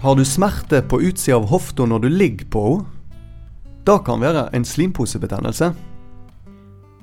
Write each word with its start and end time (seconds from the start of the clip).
Har 0.00 0.16
du 0.16 0.24
smerte 0.24 0.82
på 0.82 1.02
utsida 1.02 1.36
av 1.36 1.42
hofta 1.50 1.84
når 1.84 1.98
du 2.00 2.08
ligger 2.08 2.46
på 2.48 2.60
henne? 2.64 2.84
Det 3.84 3.98
kan 4.06 4.22
være 4.22 4.46
en 4.56 4.64
slimposebetennelse. 4.64 5.66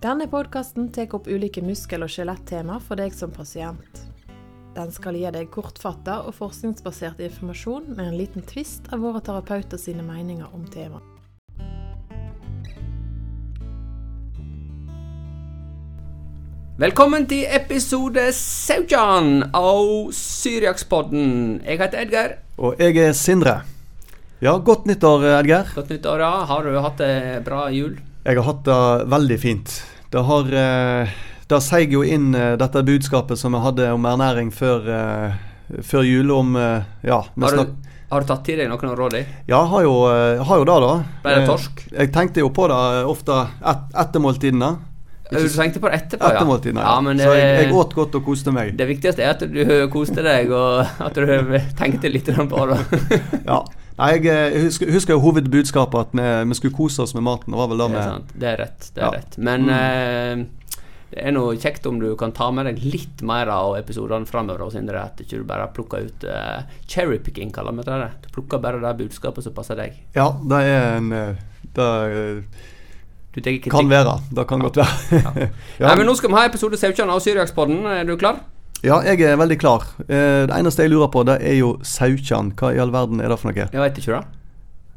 Denne 0.01 0.25
podkasten 0.31 0.87
tar 0.89 1.13
opp 1.13 1.27
ulike 1.29 1.61
muskel- 1.61 2.01
og 2.01 2.09
skjelettema 2.09 2.79
for 2.81 2.97
deg 2.97 3.13
som 3.13 3.29
pasient. 3.29 4.01
Den 4.73 4.89
skal 4.95 5.13
gi 5.13 5.29
deg 5.29 5.51
kortfatta 5.53 6.23
og 6.25 6.33
forskningsbasert 6.39 7.21
informasjon 7.21 7.85
med 7.91 8.01
en 8.07 8.17
liten 8.17 8.47
tvist 8.49 8.89
av 8.89 9.05
våre 9.05 9.21
terapeuter 9.21 9.77
sine 9.77 10.01
meninger 10.01 10.49
om 10.49 10.65
temaet. 10.65 11.05
Velkommen 16.81 17.29
til 17.29 17.45
episode 17.45 18.25
17 18.33 19.53
av 19.53 20.11
Syriakspodden. 20.17 21.61
Jeg 21.61 21.85
heter 21.85 22.05
Edgar. 22.07 22.37
Og 22.57 22.79
jeg 22.81 22.97
er 22.97 23.11
Sindre. 23.13 23.59
Ja, 24.41 24.55
godt 24.57 24.87
nyttår, 24.89 25.23
Edgar. 25.39 25.67
Godt 25.75 25.91
nyttår. 25.93 26.19
ja. 26.25 26.31
Har 26.49 26.63
du 26.65 26.77
hatt 26.81 26.97
det 26.97 27.43
bra 27.45 27.67
jul? 27.69 27.99
Jeg 28.25 28.37
har 28.37 28.45
hatt 28.47 28.63
det 28.65 29.09
veldig 29.13 29.37
fint. 29.39 29.75
Det 30.09 30.23
har 30.25 30.49
eh, 30.53 31.11
Det 31.47 31.59
seig 31.61 31.93
jo 31.93 32.01
inn 32.03 32.33
eh, 32.35 32.55
dette 32.57 32.81
budskapet 32.83 33.37
som 33.37 33.53
jeg 33.53 33.61
hadde 33.61 33.91
om 33.93 34.05
ernæring 34.09 34.49
før, 34.51 34.89
eh, 34.89 35.37
før 35.85 36.01
jul, 36.07 36.31
om 36.33 36.57
Ja. 36.57 37.21
Har 37.29 37.55
du, 37.61 37.75
har 38.09 38.25
du 38.25 38.27
tatt 38.33 38.43
til 38.45 38.57
deg 38.57 38.69
noen 38.73 38.97
råd 38.97 39.19
i? 39.19 39.23
Ja, 39.47 39.61
jeg 39.61 39.71
har 39.75 39.85
jo, 39.85 39.95
har 40.49 40.57
jo 40.57 40.65
det, 40.65 40.79
da. 40.81 40.93
Ble 41.23 41.35
det 41.37 41.47
torsk? 41.47 41.81
torsk? 41.83 41.97
Jeg 41.99 42.13
tenkte 42.13 42.41
jo 42.41 42.49
på 42.49 42.67
det 42.73 42.81
ofte 43.05 43.37
et, 43.61 43.85
etter 43.93 44.23
måltidene. 44.23 44.71
Du 45.29 45.47
tenkte 45.49 45.79
på 45.83 45.89
det 45.91 45.97
etterpå, 46.01 46.29
ja? 46.31 46.43
Etter 46.57 46.77
ja 46.77 46.93
men 47.01 47.17
det, 47.17 47.25
Så 47.27 47.33
jeg, 47.35 47.65
jeg 47.65 47.73
åt 47.75 47.93
godt 47.97 48.15
og 48.15 48.23
koste 48.25 48.51
meg. 48.55 48.75
det 48.77 48.87
viktigste 48.87 49.23
er 49.25 49.33
at 49.35 49.43
du 49.43 49.87
koste 49.95 50.23
deg, 50.23 50.51
og 50.51 50.85
at 51.03 51.13
du 51.19 51.57
tenkte 51.81 52.11
litt 52.13 52.29
på 52.31 52.65
det. 52.71 52.79
Ja. 53.51 53.63
Nei, 53.97 54.11
jeg, 54.13 54.27
eh, 54.29 54.59
husker, 54.67 54.91
husker 54.93 55.15
jo 55.15 55.23
hovedbudskapet, 55.23 55.99
at 55.99 56.11
vi, 56.13 56.27
vi 56.51 56.55
skulle 56.59 56.75
kose 56.77 57.01
oss 57.01 57.15
med 57.17 57.23
maten. 57.25 57.49
Det 57.51 57.57
var 57.57 57.67
vel 57.71 57.79
det 57.81 57.87
Det 57.87 57.89
er 57.89 57.97
med 57.97 58.11
sant. 58.11 58.33
Det 58.37 58.47
er 58.51 58.57
rett. 58.61 58.91
Det 58.93 59.01
er 59.01 59.05
Ja. 59.07 59.11
rett. 59.15 59.37
Men 59.37 59.65
Mm. 59.65 59.73
eh, 59.73 60.45
det 61.09 61.23
er 61.23 61.31
noe 61.31 61.55
kjekt 61.55 61.85
om 61.87 61.99
du 61.99 62.15
kan 62.19 62.31
ta 62.35 62.51
med 62.51 62.65
deg 62.67 62.79
litt 62.83 63.21
mer 63.23 63.47
av 63.49 63.77
episodene 63.79 64.27
framover, 64.27 64.69
Sindre. 64.69 65.01
At 65.07 65.17
ikke 65.23 65.39
du 65.39 65.43
bare 65.47 65.67
plukker 65.73 66.03
ut 66.05 66.23
uh, 66.27 66.61
cherrypicking, 66.85 67.49
kaller 67.55 67.71
vi 67.71 67.81
det. 67.87 68.11
Du 68.25 68.29
plukker 68.35 68.59
bare 68.61 68.81
det 68.83 68.97
budskapet 68.99 69.43
som 69.47 69.53
passer 69.55 69.75
deg. 69.79 69.93
Ja, 70.13 70.29
det 70.43 70.59
er 70.67 70.97
en 70.97 71.11
eh, 71.15 71.35
Det 71.73 71.87
eh, 71.87 72.41
kritikk. 72.43 72.76
Kan 73.69 73.89
være. 73.89 74.19
Det 74.33 74.47
kan 74.47 74.59
godt 74.59 74.77
være. 74.77 75.49
Nei, 75.79 75.95
men 75.97 76.05
Nå 76.07 76.15
skal 76.17 76.29
vi 76.31 76.35
ha 76.39 76.45
episode 76.47 76.77
17 76.77 77.09
av 77.09 77.19
Syriakspodden. 77.23 77.85
Er 77.85 78.03
du 78.07 78.15
klar? 78.17 78.39
Ja, 78.85 78.99
jeg 79.01 79.21
er 79.25 79.37
veldig 79.39 79.57
klar. 79.59 79.85
Eh, 80.07 80.45
Det 80.47 80.53
eneste 80.53 80.83
jeg 80.85 80.91
lurer 80.93 81.09
på, 81.13 81.23
det 81.25 81.39
er 81.41 81.55
jo 81.57 81.77
Saukjan. 81.81 82.51
Hva 82.57 82.73
i 82.75 82.81
all 82.81 82.91
verden 82.93 83.21
er 83.21 83.29
det 83.33 83.39
for 83.41 83.49
noe? 83.51 83.65
Jeg 83.73 83.81
veit 83.81 83.97
ikke, 83.97 84.19
da. 84.19 84.23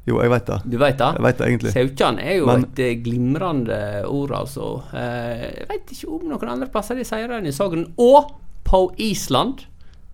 Jo, 0.09 0.19
jeg 0.25 0.31
veit 0.33 0.47
det. 0.49 0.59
Du 0.73 0.77
veit 0.81 0.99
det? 0.99 1.09
Jeg 1.17 1.25
vet 1.25 1.39
det 1.39 1.47
egentlig. 1.49 1.73
Saukjan 1.77 2.19
er 2.21 2.37
jo 2.41 2.47
Men- 2.47 2.65
et 2.65 2.79
eh, 2.85 2.95
glimrende 3.05 3.81
ord, 4.09 4.31
altså. 4.37 4.83
Eh, 4.93 5.47
jeg 5.61 5.67
veit 5.69 5.93
ikke 5.97 6.09
om 6.17 6.29
noen 6.29 6.49
andre 6.57 6.69
plasser 6.73 6.97
de 6.97 7.05
sier 7.05 7.29
det 7.29 7.37
enn 7.41 7.47
i 7.47 7.53
Sogn. 7.57 7.87
Og 7.99 8.31
på 8.65 8.83
Island. 8.99 9.67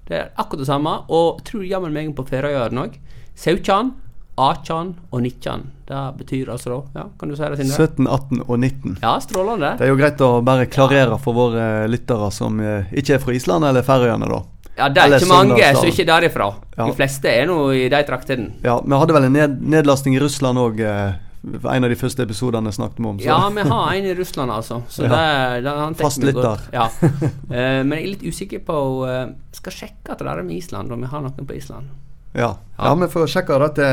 Det 0.06 0.16
er 0.20 0.28
akkurat 0.38 0.58
det 0.62 0.66
samme. 0.70 0.96
Og 1.10 1.42
tror 1.44 1.64
jammen 1.66 1.92
meg 1.92 2.14
på 2.14 2.26
Færøyene 2.28 2.86
òg. 2.86 2.98
Saukjan, 3.36 3.94
Akjan 4.36 4.94
og 5.10 5.22
Nittjan. 5.24 5.62
Det 5.88 6.00
betyr 6.18 6.50
altså 6.52 6.70
da 6.72 6.78
Ja, 6.98 7.04
kan 7.18 7.30
du 7.30 7.36
si 7.38 7.42
det, 7.46 7.56
Sindre? 7.60 7.86
17, 7.86 8.06
18 8.06 8.42
og 8.44 8.58
19. 8.58 8.98
Ja, 9.02 9.14
strålende. 9.22 9.70
Det 9.78 9.86
er 9.86 9.92
jo 9.92 9.98
greit 10.00 10.20
å 10.20 10.30
bare 10.44 10.66
klarere 10.68 11.16
for 11.22 11.36
våre 11.36 11.86
lyttere 11.88 12.28
som 12.34 12.60
eh, 12.60 12.90
ikke 13.00 13.16
er 13.16 13.22
fra 13.22 13.36
Island 13.36 13.68
eller 13.68 13.86
Færøyene, 13.86 14.28
da. 14.28 14.42
Ja, 14.76 14.88
det 14.92 15.00
er 15.00 15.06
Eller 15.06 15.24
ikke 15.24 15.32
mange 15.32 15.68
som 15.78 15.88
ikke 15.88 16.04
er 16.04 16.10
derifra. 16.10 16.50
Ja. 16.76 16.84
De 16.84 16.96
fleste 16.98 17.32
er 17.32 17.46
nå 17.48 17.60
i 17.72 17.86
de 17.88 18.02
traktene. 18.04 18.50
Ja, 18.66 18.76
Vi 18.84 18.98
hadde 19.00 19.16
vel 19.16 19.28
en 19.30 19.38
ned 19.38 19.62
nedlasting 19.72 20.18
i 20.18 20.20
Russland 20.20 20.60
òg, 20.60 20.82
eh, 20.84 21.14
en 21.46 21.86
av 21.86 21.88
de 21.88 21.96
første 21.96 22.26
episodene 22.26 22.72
snakket 22.74 23.00
vi 23.00 23.08
om. 23.08 23.18
Så. 23.18 23.24
Ja, 23.30 23.38
vi 23.48 23.64
har 23.70 23.92
en 23.94 24.04
i 24.04 24.14
Russland, 24.14 24.50
altså. 24.50 24.82
Så 24.88 25.04
Ja. 25.06 25.08
det, 25.08 25.62
det, 25.64 25.70
han 25.70 25.94
Fast 25.94 26.22
litt 26.22 26.36
der. 26.36 26.60
Ja. 26.72 26.90
Uh, 27.00 27.82
men 27.86 27.94
jeg 27.94 28.02
er 28.02 28.10
litt 28.16 28.26
usikker 28.26 28.60
på 28.66 29.06
uh, 29.06 29.30
Skal 29.52 29.72
sjekke 29.72 30.12
at 30.12 30.18
det 30.18 30.28
er 30.28 30.42
med 30.42 30.56
Island, 30.56 30.92
om 30.92 31.00
vi 31.00 31.06
har 31.06 31.22
noen 31.22 31.46
på 31.46 31.56
Island. 31.56 31.88
Ja. 32.36 32.50
ja, 32.78 32.94
vi 33.00 33.08
får 33.08 33.30
sjekke 33.32 33.60
dette 33.62 33.86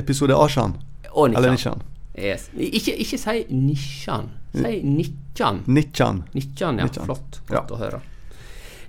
episode 0.00 0.34
Ashan. 0.34 0.74
Og 1.14 1.28
Eller 1.30 1.54
Nishan. 1.54 1.84
Yes. 2.18 2.48
Ikke, 2.54 2.94
ikke 3.02 3.18
si 3.18 3.44
Nishan. 3.54 4.32
Si 4.54 4.80
Nitjan. 4.86 5.62
Nitjan. 5.66 6.24
Nitjan, 6.34 6.78
ja. 6.78 6.88
Nitjan. 6.88 7.06
Flott. 7.06 7.40
Ja. 7.48 7.60
Godt 7.60 7.72
å 7.74 7.78
høre. 7.78 8.00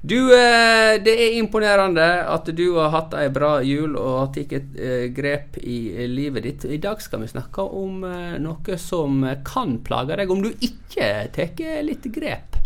Du, 0.06 0.18
eh, 0.38 1.02
det 1.02 1.14
er 1.18 1.38
imponerende 1.40 2.06
at 2.30 2.50
du 2.54 2.76
har 2.76 2.92
hatt 2.94 3.16
ei 3.18 3.26
bra 3.34 3.56
jul 3.66 3.96
og 3.98 4.20
har 4.20 4.28
tatt 4.36 4.54
et 4.54 4.76
eh, 4.78 5.06
grep 5.10 5.58
i 5.58 5.80
eh, 5.96 6.06
livet 6.06 6.46
ditt. 6.46 6.66
I 6.70 6.78
dag 6.78 7.02
skal 7.02 7.24
vi 7.24 7.32
snakke 7.32 7.66
om 7.66 8.06
noe 8.44 8.78
som 8.78 9.26
kan 9.48 9.80
plage 9.88 10.20
deg 10.20 10.30
om 10.30 10.44
du 10.46 10.52
ikke 10.54 11.10
tar 11.34 11.82
litt 11.88 12.06
grep. 12.14 12.60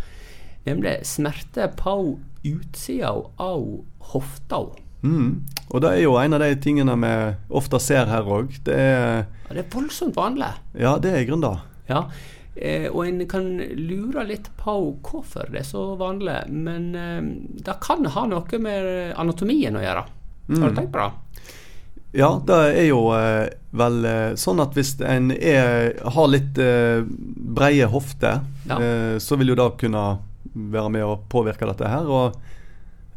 Nemlig 0.67 0.97
smerte 1.07 1.69
på 1.79 1.95
utsida 2.43 3.15
av 3.39 3.63
hofta. 4.11 4.63
Mm. 5.03 5.45
Og 5.69 5.81
det 5.83 5.89
er 5.95 6.01
jo 6.03 6.17
en 6.19 6.33
av 6.35 6.41
de 6.43 6.49
tingene 6.59 6.95
vi 6.99 7.11
ofte 7.55 7.79
ser 7.79 8.09
her 8.11 8.27
òg. 8.27 8.57
Det 8.65 8.75
Ja, 8.79 9.53
det 9.55 9.63
er 9.63 9.69
voldsomt 9.73 10.15
vanlig. 10.17 10.49
Ja, 10.77 10.97
det 11.01 11.13
er 11.13 11.21
i 11.23 11.25
grunnen 11.29 11.45
det. 11.47 11.61
Ja, 11.89 12.01
eh, 12.55 12.87
og 12.91 13.05
en 13.07 13.23
kan 13.31 13.47
lure 13.79 14.25
litt 14.27 14.49
på 14.59 14.75
hvorfor 15.01 15.49
det 15.53 15.61
er 15.63 15.69
så 15.69 15.85
vanlig, 15.97 16.35
men 16.51 16.89
eh, 16.95 17.21
det 17.65 17.77
kan 17.81 18.05
ha 18.05 18.25
noe 18.29 18.59
med 18.61 19.13
anatomien 19.17 19.75
å 19.79 19.81
gjøre. 19.85 20.05
Har 20.59 20.69
du 20.69 20.75
tenkt 20.75 20.91
på 20.93 20.99
det? 21.05 21.11
Ja, 22.17 22.29
det 22.41 22.55
er 22.73 22.87
jo 22.89 23.03
eh, 23.13 23.49
vel 23.77 23.99
eh, 24.09 24.31
sånn 24.41 24.59
at 24.63 24.73
hvis 24.73 24.95
en 25.05 25.29
er, 25.31 25.91
har 26.09 26.27
litt 26.33 26.57
eh, 26.57 27.03
breie 27.05 27.85
hofter, 27.89 28.41
Ja. 28.65 28.79
eh, 28.81 29.17
så 29.21 29.37
vil 29.37 29.53
jo 29.53 29.57
det 29.59 29.67
kunne 29.81 30.05
være 30.53 30.89
med 30.89 31.05
å 31.05 31.19
påvirke 31.29 31.67
dette 31.69 31.85
her. 31.89 32.09
Og, 32.09 32.33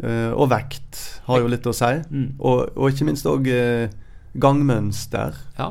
og 0.01 0.49
vekt 0.51 0.99
har 1.29 1.43
jo 1.43 1.51
litt 1.53 1.67
å 1.69 1.75
si. 1.77 1.91
Mm. 2.11 2.31
Og, 2.41 2.73
og 2.75 2.89
ikke 2.91 3.07
minst 3.07 3.29
òg 3.29 3.47
eh, 3.53 3.93
gangmønster. 4.33 5.37
Ja. 5.59 5.71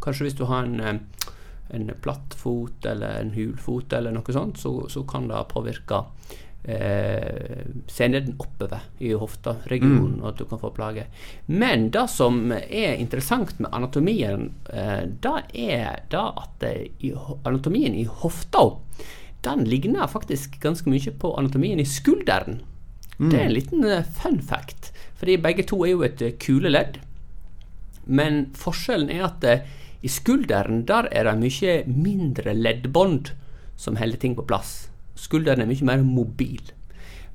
Kanskje 0.00 0.28
hvis 0.28 0.38
du 0.38 0.44
har 0.48 0.64
en, 0.64 0.80
eh, 0.80 1.32
en 1.76 1.90
platt 2.02 2.36
fot 2.36 2.86
eller 2.86 3.20
en 3.20 3.34
hul 3.36 3.56
fot 3.60 3.92
eller 3.92 4.14
noe 4.14 4.36
sånt, 4.36 4.60
så, 4.60 4.74
så 4.92 5.04
kan 5.08 5.28
det 5.30 5.42
påvirke 5.52 6.02
eh, 6.64 7.66
seneden 7.88 8.36
oppover 8.38 8.86
i 8.98 9.12
hofta-regionen, 9.16 10.20
og 10.22 10.32
at 10.32 10.40
du 10.40 10.46
kan 10.48 10.62
få 10.62 10.72
plager. 10.76 11.08
Men 11.46 11.88
det 11.94 12.06
som 12.12 12.52
er 12.52 13.00
interessant 13.00 13.56
med 13.60 13.72
anatomien, 13.76 14.50
eh, 14.72 15.04
det 15.08 15.36
er 15.54 16.04
det 16.12 16.26
at 16.44 16.68
eh, 16.68 16.88
i, 17.00 17.14
anatomien 17.44 17.96
i 17.96 18.04
hofta 18.04 18.70
den 19.40 19.64
ligner 19.64 20.04
faktisk 20.04 20.58
ganske 20.60 20.90
mye 20.92 21.12
på 21.16 21.32
anatomien 21.40 21.80
i 21.80 21.88
skulderen. 21.88 22.60
Det 23.20 23.36
er 23.36 23.46
en 23.50 23.52
liten 23.52 23.84
eh, 23.84 24.06
fun 24.16 24.40
fact, 24.40 24.92
fordi 25.20 25.36
begge 25.36 25.66
to 25.68 25.82
er 25.84 25.90
jo 25.92 26.02
et 26.06 26.16
kule 26.16 26.38
kuleledd. 26.40 27.00
Men 28.06 28.46
forskjellen 28.56 29.10
er 29.12 29.26
at 29.26 29.44
eh, 29.44 29.66
i 30.00 30.08
skulderen 30.08 30.86
der 30.88 31.08
er 31.12 31.28
det 31.28 31.36
mye 31.42 31.74
mindre 31.84 32.54
leddbånd 32.56 33.34
som 33.76 33.98
holder 34.00 34.16
ting 34.16 34.36
på 34.38 34.46
plass. 34.48 34.88
Skulderen 35.20 35.60
er 35.60 35.68
mye 35.68 35.84
mer 35.84 36.04
mobil. 36.04 36.72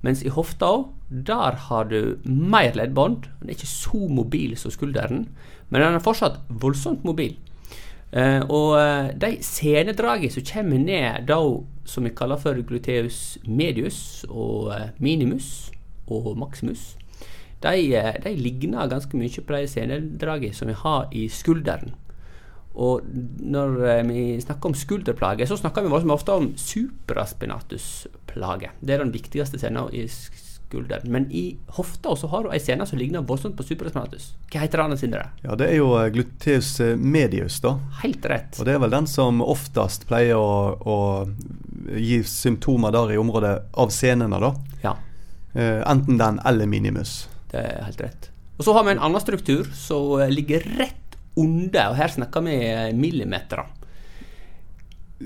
Mens 0.01 0.23
i 0.25 0.34
hofta, 0.34 0.88
der 1.09 1.56
har 1.68 1.85
du 1.90 2.17
mer 2.25 2.73
leddbånd. 2.73 3.29
Den 3.40 3.50
er 3.50 3.53
ikke 3.53 3.69
så 3.69 4.07
mobil 4.09 4.57
som 4.57 4.73
skulderen, 4.73 5.28
men 5.69 5.81
den 5.81 5.97
er 5.97 6.02
fortsatt 6.02 6.41
voldsomt 6.50 7.06
mobil. 7.06 7.38
Eh, 8.12 8.41
og 8.50 8.78
eh, 8.79 9.13
de 9.22 9.31
senedragene 9.44 10.34
som 10.34 10.46
kommer 10.50 10.81
ned 10.81 11.25
da, 11.29 11.40
som 11.85 12.06
vi 12.06 12.13
kaller 12.16 12.41
for 12.41 12.57
gluteus 12.66 13.38
medius 13.46 14.25
og 14.29 14.72
eh, 14.73 14.91
minimus 15.03 15.72
og 16.07 16.38
maximus, 16.38 16.96
de, 17.66 17.96
eh, 17.96 18.13
de 18.23 18.35
ligner 18.37 18.87
ganske 18.91 19.17
mye 19.17 19.41
på 19.41 19.55
de 19.55 19.67
senedragene 19.69 20.55
som 20.55 20.67
vi 20.69 20.73
har 20.78 21.07
i 21.16 21.29
skulderen. 21.31 21.93
Og 22.75 23.02
når 23.40 23.87
eh, 23.87 24.07
vi 24.09 24.41
snakker 24.43 24.69
om 24.69 24.75
skulderplage, 24.75 25.47
så 25.47 25.57
snakker 25.57 25.81
vi 25.85 26.11
ofte 26.11 26.31
om 26.31 26.53
supraspinatusplage. 26.59 28.69
Det 28.81 28.93
er 28.93 28.97
den 29.03 29.13
viktigste 29.16 29.57
scenen 29.61 29.93
i 29.96 30.07
skulderen. 30.09 31.11
Men 31.11 31.31
i 31.31 31.57
hofta 31.78 32.09
også 32.11 32.28
har 32.34 32.43
du 32.43 32.49
ei 32.51 32.59
scene 32.59 32.85
som 32.85 32.99
ligner 32.99 33.22
voldsomt 33.23 33.55
på 33.55 33.63
supraspinatus. 33.63 34.34
Hva 34.51 34.59
heter 34.66 34.78
den, 34.84 34.97
Sindre? 34.99 35.29
Ja, 35.46 35.55
det 35.55 35.67
er 35.72 35.78
jo 35.79 35.96
eh, 36.01 36.11
gluteus 36.11 36.79
medius, 36.99 37.61
da. 37.63 37.79
Helt 38.03 38.25
rett. 38.28 38.59
Og 38.59 38.66
det 38.67 38.73
er 38.75 38.81
vel 38.84 38.96
den 38.97 39.08
som 39.08 39.41
oftest 39.46 40.03
pleier 40.09 40.35
å, 40.35 40.75
å 40.75 40.97
gi 41.96 42.23
symptomer 42.28 42.91
der 42.91 43.11
i 43.16 43.22
området 43.22 43.72
av 43.72 43.87
senene, 43.96 44.40
da. 44.43 44.51
Ja. 45.55 45.61
Eh, 45.61 45.91
enten 45.91 46.17
den 46.17 46.40
eller 46.46 46.67
minimus. 46.67 47.29
Det 47.52 47.61
er 47.63 47.85
helt 47.87 48.02
rett. 48.02 48.29
Og 48.57 48.63
så 48.67 48.73
har 48.73 48.84
vi 48.84 48.91
en 48.91 48.99
annen 48.99 49.22
struktur 49.22 49.67
som 49.75 50.19
eh, 50.22 50.29
ligger 50.29 50.63
rett 50.79 51.16
under, 51.35 51.91
og 51.91 51.96
her 51.99 52.11
snakker 52.11 52.43
vi 52.43 52.57
eh, 52.69 52.91
millimeter. 52.96 53.63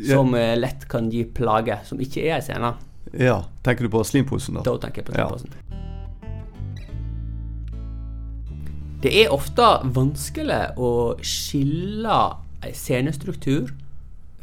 Som 0.06 0.36
ja. 0.38 0.54
lett 0.56 0.86
kan 0.90 1.10
gi 1.10 1.24
plage, 1.26 1.80
som 1.86 2.02
ikke 2.02 2.28
er 2.28 2.38
ei 2.38 2.46
scene. 2.46 2.76
Ja, 3.18 3.42
tenker 3.66 3.88
du 3.88 3.90
på 3.90 4.04
slimposen, 4.06 4.60
da? 4.60 4.66
Da 4.68 4.78
tenker 4.78 5.02
jeg 5.02 5.10
på 5.10 5.18
Ja. 5.18 5.30
slimposen. 5.34 5.66
Det 9.00 9.14
er 9.16 9.32
ofte 9.32 9.66
vanskelig 9.96 10.76
å 10.76 11.16
skille 11.24 12.16
scenestruktur 12.60 13.70
senestruktur 13.70 13.70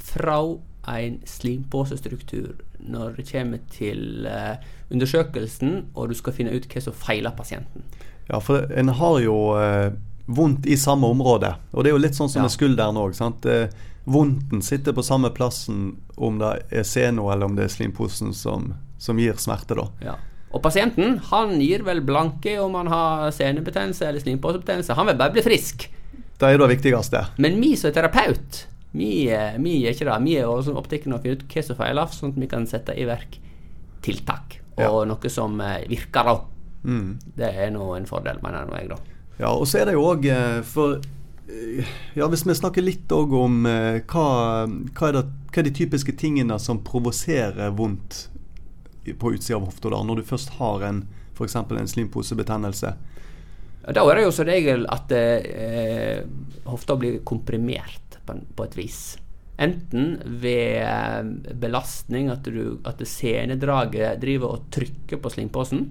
fra 0.01 0.39
en 0.87 1.21
slimposestruktur 1.27 2.55
når 2.87 3.17
det 3.17 3.27
kommer 3.31 3.63
til 3.73 4.27
uh, 4.31 4.57
undersøkelsen 4.93 5.87
og 5.95 6.11
du 6.11 6.15
skal 6.19 6.37
finne 6.37 6.55
ut 6.55 6.69
hva 6.71 6.83
som 6.85 6.95
feiler 6.97 7.35
pasienten. 7.37 7.83
Ja, 8.29 8.41
for 8.43 8.67
en 8.75 8.89
har 8.99 9.19
jo 9.23 9.37
uh, 9.59 9.91
vondt 10.27 10.67
i 10.67 10.77
samme 10.77 11.07
område. 11.07 11.55
Og 11.73 11.85
det 11.85 11.91
er 11.91 11.97
jo 11.97 12.03
litt 12.03 12.19
sånn 12.19 12.31
som 12.31 12.41
Ja. 12.41 12.47
med 12.47 12.55
skulderen 12.55 12.99
òg. 12.99 13.15
Uh, 13.47 13.69
vondten 14.05 14.63
sitter 14.63 14.93
på 14.93 15.03
samme 15.03 15.31
plassen 15.35 15.97
om 16.17 16.39
det 16.39 16.53
er 16.71 16.87
seno 16.87 17.31
eller 17.33 17.47
om 17.47 17.57
det 17.57 17.65
er 17.67 17.75
slimposen 17.75 18.33
som, 18.35 18.75
som 18.99 19.19
gir 19.19 19.35
smerte, 19.35 19.75
da. 19.75 19.89
Ja. 20.03 20.15
Og 20.55 20.63
pasienten 20.63 21.19
han 21.31 21.59
gir 21.61 21.83
vel 21.85 22.01
blanke 22.07 22.55
om 22.63 22.75
han 22.79 22.87
har 22.87 23.31
senebetennelse 23.35 24.07
eller 24.07 24.23
slimposebetennelse. 24.23 24.95
Han 24.95 25.11
vil 25.11 25.19
bare 25.19 25.35
bli 25.35 25.43
frisk. 25.43 25.89
Det 26.39 26.49
er 26.49 26.59
det 26.61 26.69
viktigste. 26.69 27.27
Men 27.43 27.59
vi 27.61 27.75
som 27.77 27.91
er 27.91 27.97
terapeut, 27.97 28.67
vi, 28.97 29.29
eh, 29.31 29.57
vi 29.63 29.75
er 29.87 29.95
ikke 29.95 30.09
det. 30.09 30.19
Vi 30.25 30.37
er 30.41 30.49
også 30.51 30.75
opptatt 30.77 31.07
av 31.07 31.19
å 31.19 31.23
finne 31.23 31.37
ut 31.39 31.47
hva 31.53 31.65
som 31.65 31.77
feiler, 31.79 32.13
sånn 32.15 32.33
at 32.35 32.41
vi 32.41 32.49
kan 32.51 32.67
sette 32.71 32.95
i 32.97 33.05
verk 33.09 33.39
tiltak. 34.03 34.61
Og 34.77 34.83
Ja. 34.85 35.05
noe 35.09 35.31
som 35.33 35.61
eh, 35.61 35.87
virker, 35.89 36.25
da. 36.25 36.41
Mm. 36.85 37.19
Det 37.37 37.51
er 37.55 37.71
nå 37.75 37.97
en 37.97 38.07
fordel, 38.07 38.39
mener 38.43 38.69
jeg, 38.79 38.89
da. 38.89 38.97
Ja, 39.39 39.51
og 39.53 39.67
så 39.67 39.81
er 39.81 39.87
det 39.91 39.95
jo 39.97 40.05
òg 40.15 40.25
For 40.65 41.01
eh, 41.49 41.85
ja, 42.17 42.29
hvis 42.29 42.45
vi 42.47 42.55
snakker 42.57 42.83
litt 42.85 43.09
òg 43.13 43.33
om 43.37 43.67
eh, 43.67 44.01
hva, 44.09 44.67
hva, 44.67 45.09
er 45.09 45.19
det, 45.19 45.25
hva 45.53 45.61
er 45.61 45.69
de 45.69 45.75
typiske 45.77 46.15
tingene 46.17 46.59
som 46.63 46.81
provoserer 46.85 47.71
vondt 47.77 48.29
på 49.19 49.35
utsida 49.37 49.57
av 49.61 49.67
hofta 49.69 49.91
da, 49.93 50.01
når 50.03 50.17
du 50.17 50.23
først 50.27 50.57
har 50.59 50.83
en 50.83 51.05
f.eks. 51.37 51.55
en 51.55 51.89
slimposebetennelse. 51.93 52.95
Da 53.87 54.03
er 54.03 54.19
det 54.19 54.25
jo 54.25 54.33
som 54.35 54.49
regel 54.49 54.87
at 54.91 55.13
eh, 55.15 56.25
hofta 56.67 56.97
blir 56.99 57.21
komprimert 57.29 58.06
på, 58.27 58.33
en- 58.37 58.47
på 58.57 58.65
et 58.67 58.77
vis. 58.79 59.01
Enten 59.59 60.19
ved 60.43 61.55
belastning, 61.61 62.29
at, 62.29 62.43
du, 62.45 62.79
at 62.85 63.01
senedraget 63.09 64.21
driver 64.21 64.57
og 64.59 64.67
trykker 64.75 65.17
på 65.23 65.31
slimposen. 65.33 65.87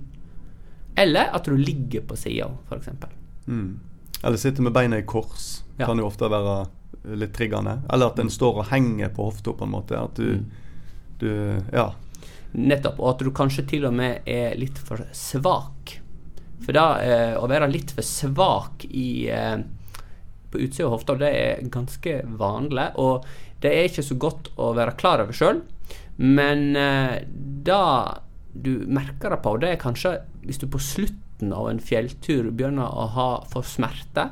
Eller 0.96 1.32
at 1.36 1.44
du 1.50 1.56
ligger 1.58 2.06
på 2.08 2.16
sida, 2.20 2.52
f.eks. 2.70 2.88
Mm. 3.48 3.80
Eller 4.24 4.38
sitter 4.40 4.64
med 4.64 4.74
beina 4.76 4.98
i 5.02 5.06
kors. 5.08 5.64
Ja. 5.78 5.86
Kan 5.90 6.00
jo 6.00 6.06
ofte 6.08 6.30
være 6.32 6.60
litt 7.20 7.34
triggende. 7.36 7.80
Eller 7.92 8.14
at 8.14 8.22
en 8.24 8.30
står 8.32 8.62
og 8.62 8.70
henger 8.72 9.12
på 9.14 9.28
hofta 9.28 9.54
på 9.54 9.66
en 9.68 9.74
måte. 9.76 9.98
At 10.00 10.16
du, 10.16 10.36
Mm. 10.38 10.46
du 11.20 11.62
Ja. 11.74 11.92
Nettopp. 12.56 13.00
Og 13.00 13.10
at 13.10 13.20
du 13.26 13.32
kanskje 13.36 13.66
til 13.68 13.86
og 13.86 13.94
med 13.94 14.22
er 14.26 14.56
litt 14.56 14.78
for 14.78 15.02
svak. 15.12 15.98
For 16.64 16.72
da 16.72 16.86
eh, 17.04 17.34
å 17.36 17.48
være 17.52 17.68
litt 17.70 17.92
for 17.92 18.02
svak 18.02 18.86
i 18.88 19.28
eh, 19.28 19.58
på 20.56 20.64
utsida 20.64 20.88
av 20.88 20.96
hofta, 20.96 21.18
det 21.20 21.32
er 21.36 21.68
ganske 21.74 22.22
vanlig. 22.40 22.88
Og 23.02 23.28
det 23.64 23.74
er 23.74 23.90
ikke 23.90 24.06
så 24.06 24.18
godt 24.20 24.52
å 24.62 24.72
være 24.78 24.96
klar 25.00 25.24
over 25.24 25.36
sjøl. 25.36 25.62
Men 26.16 26.72
eh, 26.80 27.20
da 27.68 28.22
du 28.56 28.86
merker 28.88 29.34
det 29.34 29.42
på, 29.44 29.58
det 29.60 29.74
er 29.74 29.82
kanskje 29.82 30.18
hvis 30.46 30.62
du 30.62 30.68
på 30.72 30.80
slutten 30.80 31.52
av 31.52 31.68
en 31.68 31.82
fjelltur 31.84 32.48
begynner 32.52 32.88
å 32.88 33.08
ha 33.18 33.30
for 33.52 33.68
smerte 33.68 34.30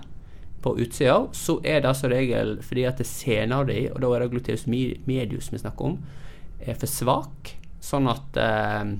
på 0.64 0.78
utsida, 0.80 1.18
så 1.36 1.58
er 1.68 1.82
det 1.84 1.92
som 2.00 2.14
regel 2.14 2.56
fordi 2.64 2.86
at 2.88 3.02
sena 3.08 3.60
di, 3.68 3.82
og 3.92 4.00
da 4.00 4.14
er 4.14 4.24
det 4.24 4.30
gluteus 4.32 4.64
medius 4.70 5.52
vi 5.52 5.60
snakker 5.60 5.92
om, 5.92 5.98
er 6.64 6.80
for 6.80 6.88
svak, 6.88 7.58
sånn 7.84 8.08
at, 8.08 8.40
eh, 8.40 8.96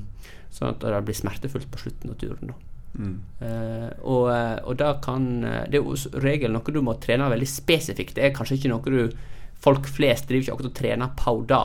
sånn 0.52 0.74
at 0.74 0.84
det 0.84 1.04
blir 1.08 1.22
smertefullt 1.22 1.72
på 1.72 1.86
slutten 1.86 2.12
av 2.12 2.20
turen. 2.20 2.52
da. 2.52 2.73
Mm. 2.94 3.14
Eh, 3.42 3.90
og, 4.06 4.28
eh, 4.30 4.58
og 4.70 4.76
da 4.78 4.92
kan 5.02 5.24
eh, 5.42 5.64
Det 5.66 5.80
er 5.80 5.82
jo 5.82 6.20
regel 6.22 6.52
noe 6.54 6.74
du 6.76 6.78
må 6.86 6.94
trene 7.02 7.32
veldig 7.32 7.50
spesifikt. 7.50 8.16
Det 8.18 8.28
er 8.28 8.36
kanskje 8.36 8.60
ikke 8.60 8.74
noe 8.74 8.94
du 8.94 9.32
Folk 9.64 9.88
flest 9.88 10.28
driver 10.28 10.44
ikke 10.44 10.54
akkurat 10.58 10.70
og 10.70 10.76
trener 10.76 11.12
på 11.16 11.34
da. 11.48 11.62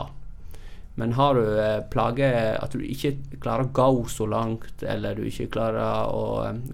Men 0.99 1.13
har 1.17 1.35
du 1.35 1.47
eh, 1.59 1.81
plager 1.91 2.55
at 2.59 2.75
du 2.75 2.83
ikke 2.83 3.13
klarer 3.39 3.67
å 3.67 3.73
gå 3.75 4.05
så 4.11 4.27
langt, 4.27 4.83
eller 4.83 5.15
du 5.15 5.25
ikke 5.27 5.49
klarer 5.51 6.07
å 6.11 6.23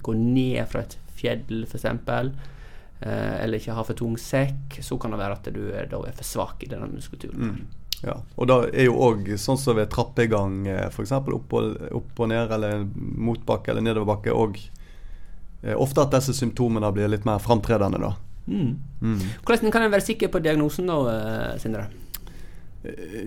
gå 0.05 0.15
ned 0.17 0.61
fra 0.69 0.83
et 0.85 0.95
fjell 1.17 1.63
f.eks., 1.65 1.85
eh, 1.85 3.33
eller 3.41 3.57
ikke 3.57 3.77
har 3.77 3.87
for 3.89 3.97
tung 3.97 4.19
sekk, 4.21 4.79
så 4.85 4.97
kan 5.01 5.13
det 5.13 5.21
være 5.21 5.39
at 5.39 5.49
du 5.53 5.63
da 5.69 6.01
er 6.05 6.17
for 6.17 6.29
svak 6.29 6.65
i 6.65 6.69
denne 6.69 6.89
muskulaturen. 6.93 7.53
Mm. 7.53 7.84
Ja, 8.03 8.17
og 8.37 8.47
da 8.47 8.57
er 8.67 8.85
jo 8.89 8.95
òg 8.99 9.27
sånn 9.39 9.57
som 9.57 9.75
ved 9.77 9.89
trappegang, 9.89 10.65
f.eks. 10.91 11.11
Opp, 11.11 11.53
og- 11.53 11.77
opp 11.95 12.19
og 12.19 12.27
ned, 12.29 12.51
eller 12.51 12.83
motbakke 12.95 13.71
eller 13.71 13.81
nedoverbakke, 13.81 14.33
og 14.35 14.57
eh, 15.63 15.73
ofte 15.75 16.01
at 16.03 16.11
disse 16.11 16.33
symptomene 16.37 16.91
blir 16.93 17.07
litt 17.09 17.25
mer 17.25 17.39
framtredende, 17.39 17.99
da. 17.99 18.13
Mm. 18.47 18.75
Mm. 19.01 19.21
Hvordan 19.45 19.71
kan 19.73 19.81
en 19.87 19.91
være 19.95 20.05
sikker 20.05 20.27
på 20.29 20.41
diagnosen 20.43 20.85
da, 20.91 20.97
eh, 21.15 21.57
Sindre? 21.57 21.87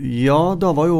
Ja, 0.00 0.54
det 0.54 0.70
var 0.76 0.86
jo 0.86 0.98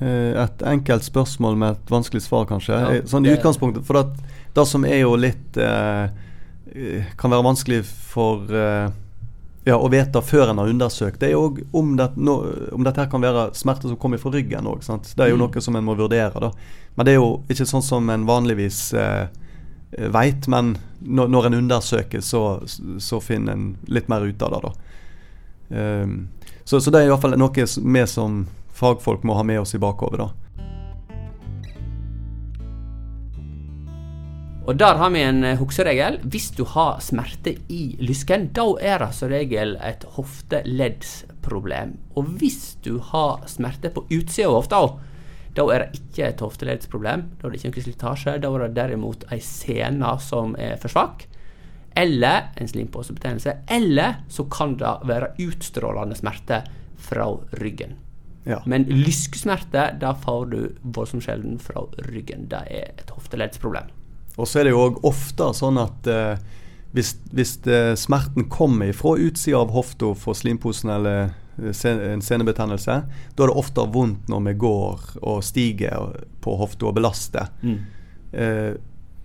eh, 0.00 0.32
et 0.44 0.62
enkelt 0.64 1.04
spørsmål 1.04 1.56
med 1.60 1.74
et 1.76 1.90
vanskelig 1.92 2.22
svar, 2.24 2.46
kanskje. 2.48 2.72
Ja, 2.80 2.92
Eh, 2.96 3.02
sånn 3.08 3.26
i 3.26 3.34
utgangspunktet. 3.34 3.84
For 3.84 3.98
det, 3.98 4.22
det 4.56 4.64
som 4.68 4.84
er 4.88 5.02
jo 5.02 5.14
litt 5.20 5.56
eh, 5.60 6.08
eh, 6.72 7.04
Kan 7.20 7.30
være 7.34 7.44
vanskelig 7.44 7.82
for 7.84 8.46
eh, 8.48 8.88
ja, 9.66 9.76
å 9.82 9.88
vite 9.90 10.20
før 10.22 10.52
en 10.52 10.60
har 10.62 10.68
undersøkt, 10.70 11.18
det 11.20 11.28
er 11.28 11.32
jo 11.34 11.48
om, 11.74 11.96
det, 11.98 12.06
om 12.72 12.84
dette 12.86 13.02
her 13.02 13.10
kan 13.10 13.24
være 13.24 13.48
smerter 13.58 13.90
som 13.90 13.98
kommer 13.98 14.20
fra 14.22 14.30
ryggen 14.30 14.68
òg. 14.70 14.84
Det 14.86 15.24
er 15.24 15.32
jo 15.32 15.36
Mm. 15.36 15.42
noe 15.42 15.60
som 15.64 15.76
en 15.76 15.84
må 15.84 15.96
vurdere, 15.98 16.38
da. 16.40 16.52
Men 16.94 17.04
det 17.06 17.12
er 17.12 17.18
jo 17.18 17.42
ikke 17.50 17.66
sånn 17.66 17.82
som 17.82 18.08
en 18.10 18.26
vanligvis 18.28 18.94
eh, 18.94 19.26
veit, 20.14 20.46
men 20.48 20.76
når, 21.02 21.28
når 21.28 21.46
en 21.46 21.54
undersøker, 21.54 22.20
så, 22.22 22.62
så 23.02 23.20
finner 23.20 23.52
en 23.52 23.76
litt 23.88 24.08
mer 24.08 24.22
ut 24.22 24.42
av 24.42 24.54
det, 24.54 24.62
da. 24.62 24.72
Um, 26.02 26.28
så, 26.64 26.78
så 26.80 26.90
det 26.90 27.00
er 27.02 27.08
i 27.08 27.10
hvert 27.10 27.22
fall 27.22 27.36
noe 27.38 27.50
vi 27.66 28.06
som 28.06 28.46
fagfolk 28.76 29.24
må 29.26 29.34
ha 29.34 29.42
med 29.42 29.60
oss 29.60 29.74
i 29.74 29.78
bakhodet, 29.82 30.18
da. 30.22 30.30
Og 34.66 34.74
der 34.74 34.98
har 34.98 35.12
vi 35.14 35.22
en 35.22 35.44
eh, 35.46 35.58
hukseregel. 35.60 36.18
Hvis 36.26 36.48
du 36.56 36.64
har 36.66 36.98
smerte 37.04 37.52
i 37.70 37.94
lysken, 38.02 38.48
da 38.54 38.64
er 38.82 38.98
det 39.04 39.12
som 39.14 39.30
regel 39.30 39.76
et 39.78 40.02
hofteleddsproblem. 40.16 41.92
Og 42.18 42.32
hvis 42.40 42.74
du 42.82 42.96
har 43.12 43.44
smerte 43.50 43.92
på 43.94 44.02
utsida 44.10 44.48
av 44.50 44.56
hofta, 44.58 44.80
da 45.56 45.66
er 45.72 45.84
det 45.84 46.00
ikke 46.00 46.26
et 46.26 46.42
hofteleddsproblem. 46.42 47.22
Da 47.38 47.46
er 47.46 47.54
det 47.54 47.60
ikke 47.60 47.70
noe 47.70 47.84
slitasje. 47.86 48.34
Da 48.42 48.50
er 48.50 48.64
det 48.66 48.76
derimot 48.76 49.26
ei 49.32 49.38
sene 49.44 50.16
som 50.20 50.56
er 50.58 50.74
for 50.82 50.92
svak. 50.92 51.28
Eller 51.96 52.50
en 52.58 52.68
slimposebetennelse. 52.68 53.54
Eller 53.72 54.18
så 54.28 54.48
kan 54.50 54.74
det 54.82 54.96
være 55.06 55.30
utstrålende 55.46 56.18
smerte 56.18 56.64
fra 57.06 57.28
ryggen. 57.62 57.94
Ja. 58.46 58.58
Men 58.66 58.84
lyskesmerte, 58.90 59.92
da 60.02 60.12
får 60.26 60.50
du 60.50 60.58
voldsomt 60.82 61.24
sjelden 61.24 61.56
fra 61.62 61.86
ryggen. 62.10 62.50
Det 62.50 62.66
er 62.66 62.92
et 62.98 63.14
hofteleddsproblem. 63.14 63.94
Og 64.36 64.48
så 64.48 64.60
er 64.60 64.68
det 64.68 64.74
jo 64.74 64.84
òg 64.84 65.00
ofte 65.08 65.48
sånn 65.56 65.80
at 65.80 66.08
eh, 66.12 66.36
hvis, 66.96 67.14
hvis 67.32 67.56
det, 67.64 67.80
smerten 68.00 68.48
kommer 68.52 68.92
fra 68.96 69.16
utsida 69.20 69.58
av 69.62 69.72
hofta 69.74 70.12
for 70.16 70.36
slimposen 70.36 70.92
eller 70.92 71.30
eh, 71.58 71.72
sen 71.76 72.00
en 72.00 72.24
senebetennelse, 72.24 72.98
da 73.36 73.44
er 73.44 73.52
det 73.52 73.60
ofte 73.60 73.86
vondt 73.92 74.28
når 74.32 74.44
vi 74.50 74.54
går 74.66 75.06
og 75.22 75.44
stiger 75.44 76.20
på 76.44 76.56
hofta 76.60 76.90
og 76.90 76.96
belaster. 76.98 77.50
Eh, 78.32 78.76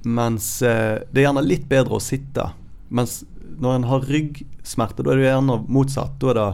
mens 0.08 0.48
eh, 0.66 1.00
det 1.12 1.22
er 1.22 1.28
gjerne 1.30 1.46
litt 1.46 1.68
bedre 1.70 2.00
å 2.00 2.04
sitte. 2.04 2.50
Mens 2.90 3.22
når 3.62 3.76
en 3.76 3.90
har 3.92 4.08
ryggsmerter, 4.10 5.06
da 5.06 5.14
er 5.14 5.20
det 5.20 5.28
gjerne 5.28 5.60
motsatt. 5.68 6.16
Da 6.22 6.32
er 6.32 6.40
det 6.40 6.50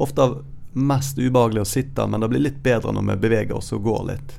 ofte 0.00 0.28
mest 0.76 1.18
ubehagelig 1.18 1.62
å 1.62 1.68
sitte, 1.68 2.06
men 2.06 2.22
det 2.22 2.30
blir 2.32 2.44
litt 2.46 2.62
bedre 2.64 2.92
når 2.92 3.10
vi 3.10 3.20
beveger 3.26 3.56
oss 3.58 3.72
og 3.76 3.84
går 3.86 4.02
litt. 4.10 4.36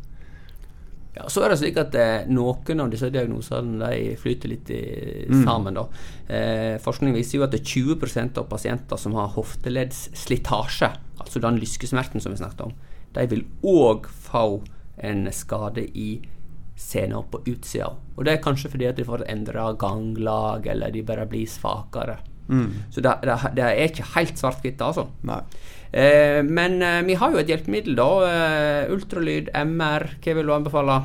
Ja, 1.18 1.26
så 1.34 1.42
er 1.44 1.50
det 1.50 1.58
slik 1.60 1.78
at 1.82 1.96
eh, 1.98 2.28
noen 2.30 2.82
av 2.84 2.92
disse 2.94 3.10
diagnosene 3.10 3.80
de 3.82 4.16
flyter 4.22 4.52
litt 4.52 4.70
i, 4.70 4.82
Mm. 5.28 5.44
sammen. 5.44 5.74
Da. 5.80 5.88
Eh, 6.30 6.78
forskning 6.84 7.16
viser 7.16 7.40
jo 7.40 7.44
at 7.48 7.52
det 7.56 7.62
er 7.64 7.72
20% 7.74 8.38
av 8.38 8.46
pasienter 8.52 9.00
som 9.02 9.16
har 9.18 9.34
hofteleddslitasje, 9.34 10.90
altså 11.20 11.42
den 11.42 11.58
lyskesmerten 11.60 12.22
som 12.22 12.32
vi 12.32 12.38
snakket 12.42 12.62
om, 12.68 12.74
de 13.18 13.26
vil 13.32 13.44
òg 13.66 14.06
få 14.08 14.62
en 15.04 15.28
skade 15.34 15.84
i 15.98 16.22
sena 16.78 17.24
på 17.32 17.42
utsida. 17.50 17.90
Og 18.18 18.26
det 18.26 18.36
er 18.38 18.44
kanskje 18.44 18.70
fordi 18.70 18.88
at 18.90 18.98
de 19.00 19.06
får 19.08 19.26
endra 19.30 19.72
ganglag, 19.78 20.68
eller 20.70 20.92
de 20.94 21.02
bare 21.02 21.26
blir 21.30 21.48
svakere. 21.50 22.20
Mm. 22.48 22.70
Så 22.94 23.02
det, 23.02 23.16
det, 23.26 23.38
det 23.58 23.64
er 23.66 23.88
ikke 23.90 24.06
helt 24.16 24.38
svart-hvitt, 24.40 24.82
altså. 24.86 25.08
Nei. 25.28 25.42
Eh, 25.92 26.42
men 26.44 26.82
eh, 26.82 27.02
vi 27.08 27.16
har 27.20 27.32
jo 27.32 27.40
et 27.42 27.52
hjelpemiddel, 27.52 27.96
da. 27.98 28.10
Eh, 28.28 28.92
ultralyd, 28.94 29.52
MR. 29.54 30.10
Hva 30.24 30.36
vil 30.38 30.50
du 30.50 30.54
anbefale? 30.56 30.98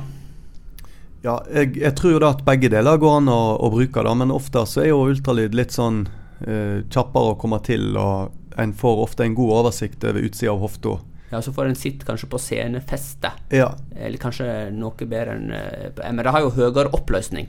Ja, 1.23 1.37
jeg, 1.53 1.77
jeg 1.79 1.95
tror 1.95 2.17
jo 2.17 2.19
da 2.19 2.33
at 2.35 2.43
begge 2.43 2.67
deler 2.73 2.99
går 2.99 3.21
an 3.21 3.31
å, 3.31 3.39
å 3.63 3.71
bruke, 3.71 4.03
da, 4.03 4.11
men 4.19 4.33
ofte 4.35 4.65
så 4.67 4.83
er 4.83 4.91
jo 4.91 5.05
ultralyd 5.07 5.55
litt 5.55 5.71
sånn 5.71 6.03
eh, 6.43 6.83
kjappere 6.91 7.31
å 7.31 7.39
komme 7.39 7.61
til, 7.63 7.93
og 7.95 8.59
en 8.59 8.75
får 8.75 9.03
ofte 9.05 9.23
en 9.23 9.37
god 9.37 9.53
oversikt 9.61 10.03
over 10.03 10.27
utsida 10.27 10.51
av 10.51 10.59
hofta. 10.65 10.97
Ja, 11.31 11.39
Så 11.41 11.53
får 11.55 11.71
en 11.71 11.79
sitt 11.79 12.03
kanskje 12.05 12.27
på 12.29 12.37
scenefestet. 12.37 13.39
Ja. 13.55 13.71
Eller 13.95 14.19
kanskje 14.21 14.69
noe 14.75 15.07
bedre 15.07 15.33
enn 15.33 15.47
MR. 15.49 16.27
Det 16.27 16.33
har 16.35 16.43
jo 16.43 16.51
høyere 16.53 16.91
oppløsning. 16.93 17.47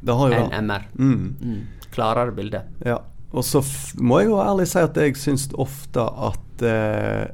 Det 0.00 0.16
har 0.16 0.32
enn. 0.38 0.54
MR. 0.64 0.86
Mm. 0.96 1.26
Mm. 1.42 1.90
Klarere 1.92 2.32
bilde. 2.32 2.62
Ja. 2.86 3.02
Og 3.32 3.44
så 3.44 3.60
må 4.00 4.20
jeg 4.20 4.28
jo 4.30 4.38
ærlig 4.40 4.66
si 4.70 4.78
at 4.78 4.96
jeg 4.96 5.16
syns 5.16 5.48
ofte 5.58 6.00
at 6.00 6.62
eh, 6.62 7.26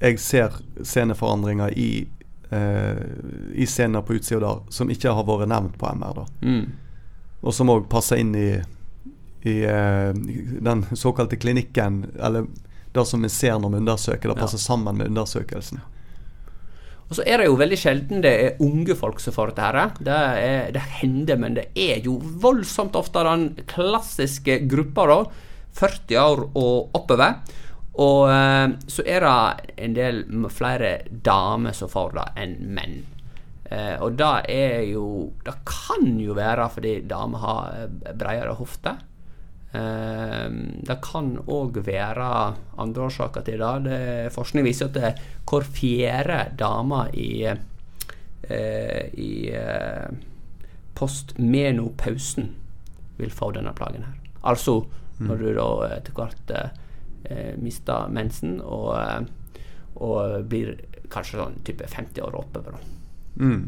jeg 0.00 0.18
ser 0.20 0.56
sceneforandringer 0.82 1.74
i 1.78 2.06
eh, 2.50 3.02
i 3.54 3.66
scener 3.66 4.02
på 4.02 4.16
utsida 4.16 4.40
der 4.40 4.60
som 4.72 4.90
ikke 4.90 5.12
har 5.14 5.24
vært 5.28 5.48
nevnt 5.48 5.78
på 5.78 5.92
MR. 5.94 6.14
da 6.14 6.26
Mm. 6.42 6.66
Og 7.42 7.54
som 7.54 7.68
òg 7.70 7.88
passer 7.88 8.16
inn 8.16 8.34
i, 8.34 8.48
i 9.46 9.56
eh, 9.64 10.12
den 10.14 10.84
såkalte 10.96 11.36
klinikken, 11.36 12.06
eller 12.18 12.46
det 12.92 13.04
som 13.06 13.22
vi 13.22 13.28
ser 13.28 13.58
når 13.60 13.70
vi 13.70 13.76
undersøker. 13.84 14.28
Det 14.28 14.36
Ja. 14.36 14.40
passer 14.40 14.58
sammen 14.58 14.96
med 14.96 15.06
undersøkelsen. 15.12 15.80
Og 17.06 17.18
så 17.18 17.22
er 17.22 17.38
det 17.38 17.46
jo 17.46 17.58
veldig 17.58 17.78
sjelden 17.78 18.22
det 18.24 18.32
er 18.34 18.62
unge 18.64 18.96
folk 18.98 19.20
som 19.22 19.34
får 19.34 19.52
dette 19.52 19.66
her. 19.66 19.92
Det, 20.02 20.16
er, 20.42 20.70
det 20.74 20.82
hender, 20.98 21.38
men 21.38 21.58
det 21.58 21.68
er 21.78 22.02
jo 22.04 22.16
voldsomt 22.42 22.98
ofte 22.98 23.22
den 23.26 23.52
klassiske 23.70 24.58
gruppa, 24.70 25.06
da. 25.12 25.20
40 25.76 26.18
år 26.18 26.42
og 26.56 26.96
oppover. 26.96 27.36
Og 28.02 28.30
eh, 28.32 28.74
så 28.92 29.04
er 29.08 29.24
det 29.24 29.74
en 29.86 29.96
del 29.96 30.24
flere 30.52 30.98
damer 31.08 31.76
som 31.76 31.92
får 31.92 32.16
det, 32.16 32.26
enn 32.42 32.56
menn. 32.76 32.96
Eh, 33.70 33.94
og 34.02 34.14
det 34.14 34.34
er 34.54 34.84
jo 34.92 35.32
Det 35.42 35.56
kan 35.66 36.12
jo 36.22 36.36
være 36.36 36.68
fordi 36.70 37.00
damer 37.08 37.42
har 37.42 37.78
eh, 37.80 38.12
bredere 38.14 38.54
hofter. 38.58 39.00
Eh, 39.76 40.50
det 40.88 40.96
kan 41.04 41.32
òg 41.52 41.80
være 41.84 42.28
andre 42.80 43.08
årsaker 43.08 43.44
til 43.46 43.62
det. 43.62 43.72
det. 43.88 44.00
Forskning 44.34 44.66
viser 44.66 44.90
at 44.90 44.96
det, 44.96 45.12
hver 45.48 45.66
fjerde 45.76 46.38
dame 46.58 47.02
i, 47.12 47.30
eh, 47.46 49.02
i 49.12 49.32
eh, 49.52 50.08
postmenopausen 50.96 52.52
vil 53.16 53.32
få 53.32 53.50
denne 53.56 53.74
plagen 53.76 54.06
her. 54.06 54.16
Altså 54.46 54.84
når 55.16 55.40
du 55.40 55.46
da 55.56 55.68
etter 55.96 56.12
hvert 56.12 56.50
mister 57.58 58.10
mensen 58.12 58.58
og, 58.60 58.92
og 59.96 60.44
blir 60.46 60.74
kanskje 61.10 61.40
sånn 61.40 61.56
type 61.66 61.88
50 61.88 62.20
år 62.22 62.36
oppover. 62.38 62.76
da. 62.76 63.40
Mm. 63.40 63.62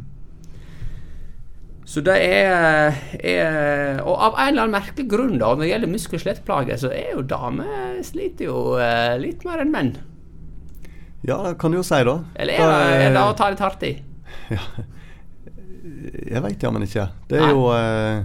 Så 1.88 2.02
det 2.04 2.18
er, 2.20 2.92
er 3.24 4.00
Og 4.04 4.12
av 4.20 4.34
en 4.36 4.50
eller 4.50 4.66
annen 4.66 4.74
merkelig 4.76 5.06
grunn, 5.08 5.38
da, 5.40 5.54
når 5.54 5.62
det 5.64 5.70
gjelder 5.70 5.90
muskel- 5.94 6.18
og 6.18 6.22
skjelettplager, 6.24 6.76
så 6.82 6.90
er 6.92 7.14
jo 7.14 7.22
damer 7.24 7.96
sliter 8.04 8.50
jo 8.50 8.58
eh, 8.76 9.14
litt 9.22 9.46
mer 9.48 9.62
enn 9.64 9.72
menn. 9.72 9.94
Ja, 11.26 11.38
det 11.46 11.54
kan 11.58 11.72
du 11.72 11.78
jo 11.80 11.86
si, 11.86 11.98
da. 12.04 12.18
Eller 12.38 12.60
er 12.60 12.68
det, 12.68 12.98
er 13.08 13.14
det 13.16 13.22
å 13.24 13.32
ta 13.38 13.48
litt 13.54 13.64
hardt 13.64 13.86
i? 13.88 13.94
Ja. 14.52 14.60
Jeg 16.28 16.42
veit 16.44 16.62
jammen 16.62 16.84
ikke. 16.84 17.06
Det 17.30 17.38
er 17.38 17.46
Nei. 17.46 17.52
jo 17.56 17.62
eh, 17.72 18.18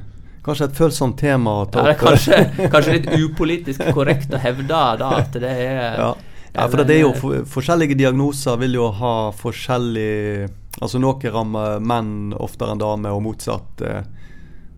kanskje 0.43 0.67
et 0.67 0.75
følsomt 0.77 1.15
tema 1.20 1.53
å 1.62 1.65
ta 1.72 1.86
Ja, 1.88 1.93
opp. 1.96 2.01
kanskje, 2.03 2.39
kanskje 2.74 2.98
litt 2.98 3.08
upolitisk 3.15 3.86
korrekt 3.96 4.34
å 4.36 4.41
hevde 4.43 4.67
da 5.00 5.13
at 5.22 5.32
det 5.39 5.51
er 5.53 5.96
Ja. 6.01 6.10
ja, 6.51 6.65
for 6.67 6.84
det 6.84 6.98
er 6.98 7.01
jo 7.05 7.13
for, 7.15 7.46
forskjellige 7.55 7.96
diagnoser 8.03 8.60
vil 8.65 8.75
jo 8.82 8.89
ha 9.00 9.13
forskjellig 9.39 10.50
Altså 10.81 10.99
noe 10.99 11.31
rammer 11.31 11.79
menn 11.83 12.33
oftere 12.33 12.73
enn 12.73 12.81
damer, 12.81 13.13
og 13.13 13.21
motsatt. 13.27 13.81
eh. 13.81 14.03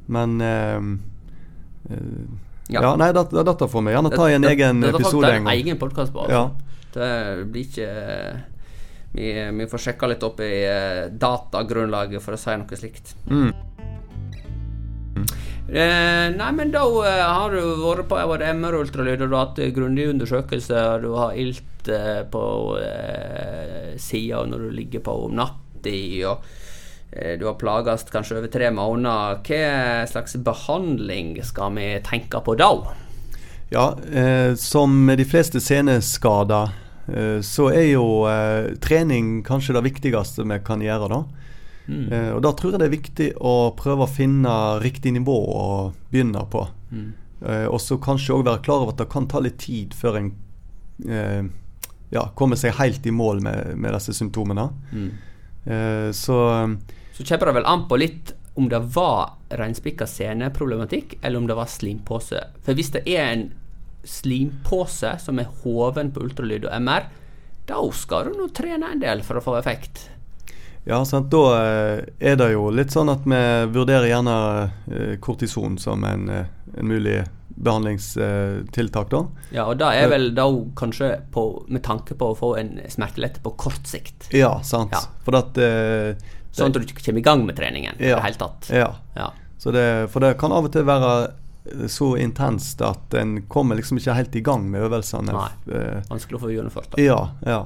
Men 0.08 0.42
eh, 0.42 0.82
eh, 1.92 2.26
Ja. 2.68 2.82
ja. 2.82 2.96
nei, 2.98 3.12
dette, 3.14 3.44
dette 3.46 3.68
får 3.70 3.86
vi 3.86 3.94
gjerne 3.94 4.10
ta 4.10 4.28
i 4.30 4.34
en 4.34 4.44
egen 4.50 4.82
det, 4.82 4.92
det, 4.92 4.98
vi 4.98 5.04
episode 5.04 5.28
ta 5.28 5.36
en 5.36 5.48
en 5.48 5.54
egen 5.54 5.78
podkast 5.78 6.14
på. 6.14 6.26
Ja. 6.30 6.50
Altså. 6.50 6.62
Det 6.96 7.46
blir 7.52 7.66
ikke 7.68 7.90
vi, 9.16 9.32
vi 9.60 9.68
får 9.72 9.84
sjekka 9.84 10.08
litt 10.12 10.24
opp 10.24 10.40
i 10.44 10.54
datagrunnlaget 11.12 12.24
for 12.24 12.36
å 12.36 12.40
si 12.40 12.56
noe 12.60 12.80
slikt. 12.80 13.16
Mm. 13.30 13.54
Eh, 15.66 16.28
nei, 16.36 16.52
men 16.54 16.70
da 16.70 16.84
eh, 17.10 17.22
har 17.26 17.54
du 17.56 17.62
vært 17.82 18.06
på 18.10 18.20
var 18.30 18.44
MR-ultralyd, 18.54 19.24
og 19.26 19.32
du 19.32 19.36
har 19.36 19.48
hatt 19.48 19.62
grundige 19.74 20.12
undersøkelser, 20.14 21.02
du 21.02 21.16
har 21.18 21.34
ilt 21.42 21.90
eh, 21.90 22.22
på 22.30 22.44
eh, 22.78 23.96
sida 23.98 24.44
når 24.46 24.68
du 24.68 24.76
ligger 24.78 25.02
på 25.08 25.16
om 25.26 25.34
natta, 25.40 25.65
og 26.26 26.46
eh, 27.12 27.36
du 27.40 27.46
har 27.50 27.58
plagast 27.62 28.12
kanskje 28.14 28.40
over 28.40 28.52
tre 28.54 28.72
måneder. 28.74 29.42
Hva 29.46 30.08
slags 30.10 30.38
behandling 30.42 31.36
skal 31.46 31.76
vi 31.78 31.90
tenke 32.06 32.42
på 32.46 32.58
da? 32.60 32.72
Ja, 33.74 33.98
eh, 34.12 34.56
som 34.56 35.06
med 35.06 35.18
de 35.18 35.26
fleste 35.26 35.62
seneskader, 35.62 36.74
eh, 37.08 37.40
så 37.42 37.72
er 37.74 37.90
jo 37.96 38.06
eh, 38.30 38.76
trening 38.82 39.42
kanskje 39.46 39.78
det 39.78 39.86
viktigste 39.90 40.46
vi 40.46 40.62
kan 40.66 40.84
gjøre, 40.86 41.10
da. 41.12 41.24
Mm. 41.86 42.06
Eh, 42.12 42.32
og 42.34 42.42
da 42.46 42.52
tror 42.58 42.74
jeg 42.74 42.82
det 42.82 42.88
er 42.88 42.96
viktig 42.96 43.28
å 43.46 43.56
prøve 43.78 44.06
å 44.06 44.10
finne 44.10 44.54
riktig 44.82 45.14
nivå 45.14 45.36
å 45.54 45.68
begynne 46.12 46.46
på. 46.50 46.66
Mm. 46.92 47.12
Eh, 47.46 47.68
og 47.70 47.78
så 47.82 48.00
kanskje 48.02 48.38
òg 48.38 48.48
være 48.48 48.64
klar 48.66 48.86
over 48.86 48.96
at 48.96 49.04
det 49.04 49.12
kan 49.12 49.28
ta 49.30 49.42
litt 49.44 49.60
tid 49.62 49.94
før 49.98 50.20
en 50.22 50.32
eh, 51.10 51.46
ja, 52.14 52.28
kommer 52.38 52.60
seg 52.60 52.78
helt 52.80 53.06
i 53.06 53.14
mål 53.14 53.42
med, 53.46 53.76
med 53.82 53.96
disse 53.98 54.16
symptomene. 54.18 54.70
Mm. 54.94 55.10
Eh, 55.66 56.12
så 56.12 56.40
Så 57.14 57.24
kommer 57.24 57.46
det 57.46 57.54
vel 57.60 57.66
an 57.66 57.88
på 57.88 57.98
litt 57.98 58.34
om 58.56 58.70
det 58.70 58.80
var 58.96 59.36
reinspikka 59.50 60.08
seneproblematikk, 60.08 61.18
eller 61.22 61.38
om 61.38 61.48
det 61.48 61.58
var 61.58 61.68
slimpose. 61.68 62.40
For 62.64 62.78
hvis 62.78 62.94
det 62.94 63.04
er 63.08 63.32
en 63.34 63.46
slimpose 64.08 65.16
som 65.20 65.40
er 65.40 65.52
hoven 65.64 66.14
på 66.16 66.24
ultralyd 66.24 66.68
og 66.68 66.76
MR, 66.80 67.10
da 67.68 67.82
skal 67.98 68.30
du 68.30 68.38
nå 68.40 68.48
trene 68.56 68.94
en 68.94 69.02
del 69.02 69.24
for 69.26 69.40
å 69.40 69.44
få 69.44 69.58
effekt. 69.60 70.10
ja, 70.86 71.00
sant, 71.06 71.32
da 71.34 71.44
eh, 71.66 72.04
er 72.20 72.36
det 72.38 72.52
jo 72.54 72.70
litt 72.70 72.94
sånn 72.94 73.10
at 73.10 73.26
vi 73.26 73.42
vurderer 73.74 74.06
gjerne 74.06 74.38
eh, 74.92 75.16
kortison 75.20 75.80
som 75.82 76.04
en, 76.06 76.30
en 76.30 76.88
mulig 76.88 77.24
behandlingstiltak, 77.56 79.10
da. 79.10 79.22
Ja, 79.56 79.66
og 79.70 79.78
da 79.80 79.92
er 79.96 80.10
vel 80.12 80.30
da 80.36 80.46
kanskje 80.78 81.12
på, 81.32 81.44
med 81.72 81.84
tanke 81.86 82.16
på 82.20 82.32
å 82.34 82.38
få 82.38 82.50
en 82.60 82.74
smertelette 82.92 83.42
på 83.44 83.54
kort 83.60 83.88
sikt. 83.88 84.30
Ja, 84.36 84.58
sant. 84.64 84.92
Ja. 84.96 85.02
For 85.26 85.38
at 85.40 85.58
eh, 85.58 86.16
Sånn 86.56 86.72
at 86.72 86.78
du 86.78 86.86
ikke 86.88 87.02
kommer 87.04 87.20
i 87.20 87.26
gang 87.26 87.46
med 87.48 87.58
treningen 87.58 87.98
i 88.00 88.10
Ja. 88.12 88.16
det 88.20 88.28
hele 88.30 88.40
tatt. 88.40 88.70
Ja. 88.72 88.92
Ja. 89.16 89.32
Så 89.60 89.72
det, 89.76 89.86
for 90.12 90.24
det 90.24 90.36
kan 90.40 90.54
av 90.56 90.68
og 90.68 90.72
til 90.76 90.86
være 90.88 91.10
eh, 91.26 91.88
så 91.92 92.14
intenst 92.22 92.82
at 92.86 93.14
en 93.20 93.42
kommer 93.52 93.76
liksom 93.80 94.00
ikke 94.00 94.16
helt 94.16 94.36
i 94.40 94.44
gang 94.46 94.68
med 94.72 94.86
øvelsene. 94.88 95.36
Nei. 95.36 95.50
Eh, 95.76 96.04
Vanskelig 96.12 96.40
å 96.40 96.46
få 96.46 96.54
gjennomført. 96.54 97.00
ja, 97.02 97.20
ja. 97.46 97.64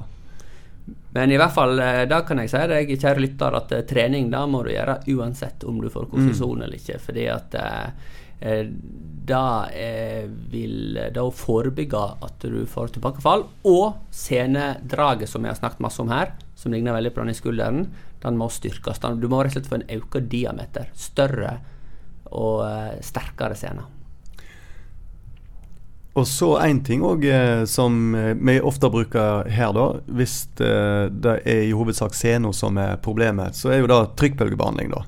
Men 1.12 1.30
i 1.34 1.36
hvert 1.38 1.50
fall, 1.54 1.74
eh, 1.82 2.04
da 2.06 2.20
kan 2.22 2.38
jeg 2.38 2.50
si 2.52 2.58
deg, 2.70 2.90
kjære 3.02 3.18
lytter, 3.22 3.54
at 3.58 3.72
eh, 3.74 3.80
trening 3.86 4.28
da 4.30 4.44
må 4.46 4.60
du 4.66 4.70
gjøre 4.70 5.00
uansett 5.10 5.64
om 5.66 5.80
du 5.82 5.88
får 5.90 6.06
kortison 6.10 6.62
eller 6.62 6.78
ikke. 6.78 6.98
Fordi 7.02 7.24
at 7.30 7.54
eh, 7.58 8.10
eh, 8.40 8.66
da 9.30 9.68
eh, 9.70 10.24
vil 10.50 10.98
da 11.14 11.26
forebygge 11.34 12.00
at 12.24 12.42
du 12.42 12.64
får 12.66 12.94
tilbakefall. 12.96 13.44
Og 13.68 14.00
senedraget, 14.10 15.30
som 15.30 15.44
vi 15.44 15.50
har 15.52 15.58
snakket 15.58 15.84
masse 15.84 16.02
om 16.02 16.10
her, 16.10 16.34
som 16.58 16.74
ligner 16.74 16.96
veldig 16.96 17.14
på 17.14 17.22
den 17.22 17.34
i 17.34 17.38
skulderen, 17.38 17.84
den 18.20 18.40
må 18.40 18.50
styrkes. 18.52 19.00
Du 19.20 19.28
må 19.30 19.42
rett 19.44 19.54
og 19.54 19.60
slett 19.60 19.70
få 19.70 19.80
en 19.80 19.88
økt 20.00 20.18
diameter. 20.32 20.90
Større 20.98 21.54
og 22.30 22.66
eh, 22.66 22.98
sterkere 23.04 23.56
sener. 23.58 23.96
Og 26.18 26.26
så 26.26 26.56
en 26.64 26.80
ting 26.82 27.04
òg 27.06 27.22
som 27.70 28.16
vi 28.18 28.56
ofte 28.66 28.88
bruker 28.90 29.46
her, 29.46 29.70
da. 29.72 29.84
Hvis 30.10 30.40
det 30.58 31.36
er 31.38 31.60
i 31.68 31.70
hovedsak 31.70 32.16
seno 32.18 32.50
som 32.52 32.80
er 32.82 32.98
problemet, 33.00 33.54
så 33.54 33.70
er 33.70 33.78
jo 33.78 33.88
det 33.88 34.00
trykkbølgebehandling, 34.18 34.90
da. 34.90 35.04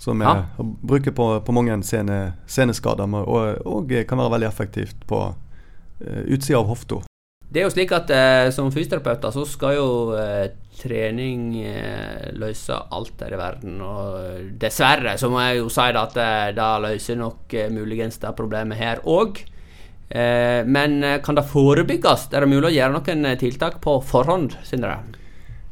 Som 0.00 0.22
Ja. 0.24 0.46
bruker 0.58 1.12
på, 1.12 1.26
på 1.44 1.52
mange 1.52 1.76
scene, 1.84 2.32
seneskader, 2.48 3.06
men- 3.06 3.26
og, 3.28 3.60
og 3.68 3.90
kan 4.08 4.18
være 4.18 4.32
veldig 4.38 4.48
effektivt 4.48 5.02
på 5.06 5.18
uh, 5.34 6.22
utsida 6.32 6.58
av 6.62 6.70
hofta. 6.72 7.02
Det 7.50 7.60
er 7.60 7.66
jo 7.66 7.72
slik 7.74 7.90
at 7.92 8.10
eh, 8.14 8.48
som 8.54 8.68
fysioterapeuter 8.70 9.32
så 9.34 9.42
skal 9.44 9.72
jo 9.74 9.86
eh, 10.14 10.52
trening 10.78 11.56
eh, 11.66 12.28
løse 12.38 12.76
alt 12.94 13.24
her 13.24 13.34
i 13.34 13.40
verden. 13.40 13.80
Og 13.82 14.52
dessverre 14.62 15.16
så 15.18 15.26
må 15.32 15.40
jeg 15.42 15.58
jo 15.58 15.68
si 15.74 15.86
det 15.90 15.98
at 16.04 16.16
eh, 16.22 16.52
det 16.54 16.68
løser 16.86 17.18
nok 17.18 17.56
eh, 17.58 17.66
muligens 17.74 18.20
det 18.22 18.30
problemet 18.38 18.78
her 18.78 19.02
òg. 19.02 19.42
Eh, 20.10 20.62
men 20.62 21.02
eh, 21.02 21.18
kan 21.26 21.34
det 21.40 21.48
forebygges? 21.50 22.28
Er 22.30 22.46
det 22.46 22.52
mulig 22.54 22.70
å 22.70 22.76
gjøre 22.76 22.94
noen 23.00 23.26
eh, 23.32 23.36
tiltak 23.42 23.80
på 23.82 23.98
forhånd, 24.06 24.54
Sindre? 24.62 25.00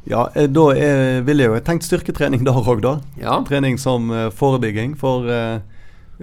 Ja, 0.08 0.28
eh, 0.34 0.48
da 0.48 0.68
er, 0.74 1.20
ville 1.26 1.44
jeg 1.44 1.52
jo 1.52 1.64
tenkt 1.66 1.84
styrketrening 1.84 2.44
der 2.46 2.56
òg, 2.62 2.80
da. 2.84 2.94
Ja. 3.20 3.40
Trening 3.48 3.76
som 3.80 4.08
eh, 4.14 4.30
forebygging. 4.32 4.94
For 5.00 5.28
eh, 5.28 5.58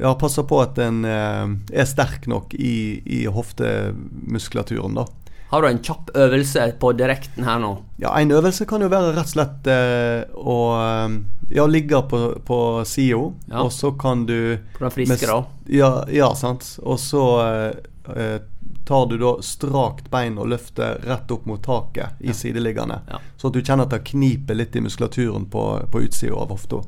ja, 0.01 0.15
passe 0.20 0.44
på 0.50 0.58
at 0.63 0.80
en 0.82 1.04
eh, 1.06 1.54
er 1.77 1.86
sterk 1.88 2.25
nok 2.32 2.56
i, 2.58 3.01
i 3.06 3.25
hoftemuskulaturen, 3.32 4.96
da. 4.98 5.06
Har 5.50 5.62
du 5.62 5.68
en 5.70 5.80
kjapp 5.86 6.10
øvelse 6.18 6.63
på 6.82 6.89
direkten 6.98 7.46
her 7.46 7.60
nå? 7.62 7.75
Ja, 8.01 8.15
En 8.20 8.32
øvelse 8.34 8.65
kan 8.68 8.82
jo 8.82 8.89
være 8.92 9.13
rett 9.13 9.30
og 9.30 9.34
slett 9.36 9.68
eh, 9.70 10.24
å 10.36 10.58
eh, 10.82 11.20
ja, 11.54 11.68
ligge 11.70 12.01
på, 12.10 12.22
på 12.46 12.60
sida, 12.89 13.22
Ja. 13.51 13.62
og 13.62 13.72
så 13.72 13.92
kan 13.94 14.25
du 14.25 14.58
På 14.77 14.88
den 14.88 14.92
friske, 14.98 15.30
da? 15.30 15.44
Ja, 15.70 15.92
ja 16.12 16.32
sant. 16.36 16.65
Og 16.84 16.98
så 17.00 17.24
eh, 17.46 17.72
eh, 18.18 18.39
tar 18.86 19.06
du 19.10 19.15
da 19.22 19.36
strakt 19.46 20.10
bein 20.13 20.36
og 20.42 20.50
løfter 20.51 21.00
rett 21.06 21.32
opp 21.34 21.46
mot 21.50 21.62
taket 21.65 22.20
i 22.25 22.34
sideliggende. 22.38 23.00
Ja. 23.46 23.48
Så 23.48 23.52
at 23.52 23.54
du 23.54 23.62
kjenner 23.62 23.86
at 23.86 23.94
det 23.94 24.04
kniper 24.10 24.58
litt 24.58 24.75
i 24.75 24.82
muskulaturen 24.82 25.46
på, 25.54 25.64
på 25.92 26.02
utsida 26.02 26.34
av 26.36 26.50
hofta. 26.50 26.82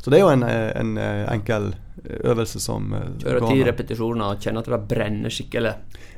Så 0.00 0.08
det 0.10 0.16
er 0.16 0.22
jo 0.22 0.30
en, 0.32 0.42
eh, 0.46 0.70
en 0.80 0.94
eh, 0.96 1.26
enkel 1.34 1.74
øvelse 2.24 2.60
som 2.62 2.92
eh, 2.96 3.08
Kjøre 3.20 3.48
ti 3.50 3.64
repetisjoner 3.66 4.30
og 4.32 4.40
kjenne 4.40 4.62
at 4.62 4.70
det 4.72 4.78
brenner 4.88 5.28
skikkelig. 5.34 5.74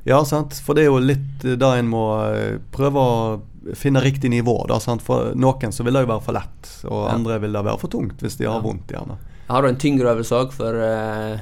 Ja, 0.06 0.20
sant. 0.28 0.54
For 0.62 0.74
det 0.78 0.84
er 0.84 0.92
jo 0.92 1.00
litt 1.02 1.42
eh, 1.48 1.56
da 1.58 1.72
en 1.80 1.88
må 1.90 2.04
eh, 2.28 2.60
prøve 2.70 3.02
å 3.02 3.74
finne 3.78 4.02
riktig 4.02 4.30
nivå. 4.30 4.54
Da, 4.70 4.78
sant? 4.82 5.02
For 5.02 5.32
noen 5.34 5.72
så 5.74 5.82
vil 5.86 5.94
det 5.98 6.04
jo 6.04 6.12
være 6.12 6.22
for 6.28 6.34
lett, 6.38 6.70
og 6.86 7.08
Ja. 7.08 7.14
andre 7.16 7.38
vil 7.42 7.52
det 7.58 7.64
være 7.66 7.78
for 7.82 7.88
tungt 7.90 8.22
hvis 8.22 8.36
de 8.38 8.46
har 8.46 8.60
Ja. 8.60 8.66
vondt. 8.68 8.86
gjerne. 8.94 9.18
Har 9.48 9.62
du 9.62 9.68
en 9.68 9.76
tyngre 9.82 10.14
øvelse 10.14 10.32
òg 10.38 10.52
for 10.54 10.78
uh, 10.78 11.38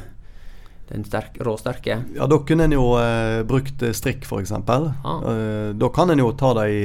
den 0.91 1.05
sterk, 1.05 1.37
råsterke? 1.45 2.01
Ja, 2.17 2.27
Da 2.27 2.39
kunne 2.39 2.65
en 2.65 2.73
jo 2.73 2.95
uh, 2.97 3.43
brukt 3.45 3.83
eh, 3.83 3.93
strikk, 3.93 4.25
f.eks. 4.25 4.53
Ah. 4.53 5.21
Uh, 5.21 5.73
da 5.77 5.89
kan 5.93 6.11
en 6.11 6.19
jo 6.25 6.33
ta 6.33 6.55
det 6.55 6.67
i, 6.73 6.83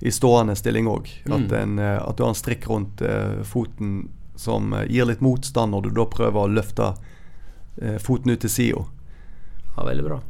i 0.00 0.10
stående 0.12 0.56
stilling 0.56 0.86
òg. 0.90 1.08
At, 1.26 1.50
Mm. 1.50 1.78
eh, 1.78 1.98
at 2.08 2.16
du 2.16 2.22
har 2.22 2.30
en 2.30 2.34
strikk 2.38 2.66
rundt 2.68 3.00
eh, 3.02 3.42
foten 3.44 4.08
som 4.36 4.72
eh, 4.74 4.86
gir 4.92 5.06
litt 5.08 5.20
motstand 5.24 5.72
når 5.72 5.82
du 5.82 5.90
da 5.96 6.04
prøver 6.04 6.36
å 6.44 6.52
løfte 6.52 6.94
eh, 7.80 7.96
foten 7.98 8.30
ut 8.34 8.40
til 8.40 8.50
sida. 8.50 8.82
Ja, 9.76 9.84
veldig 9.84 10.04
bra. 10.04 10.20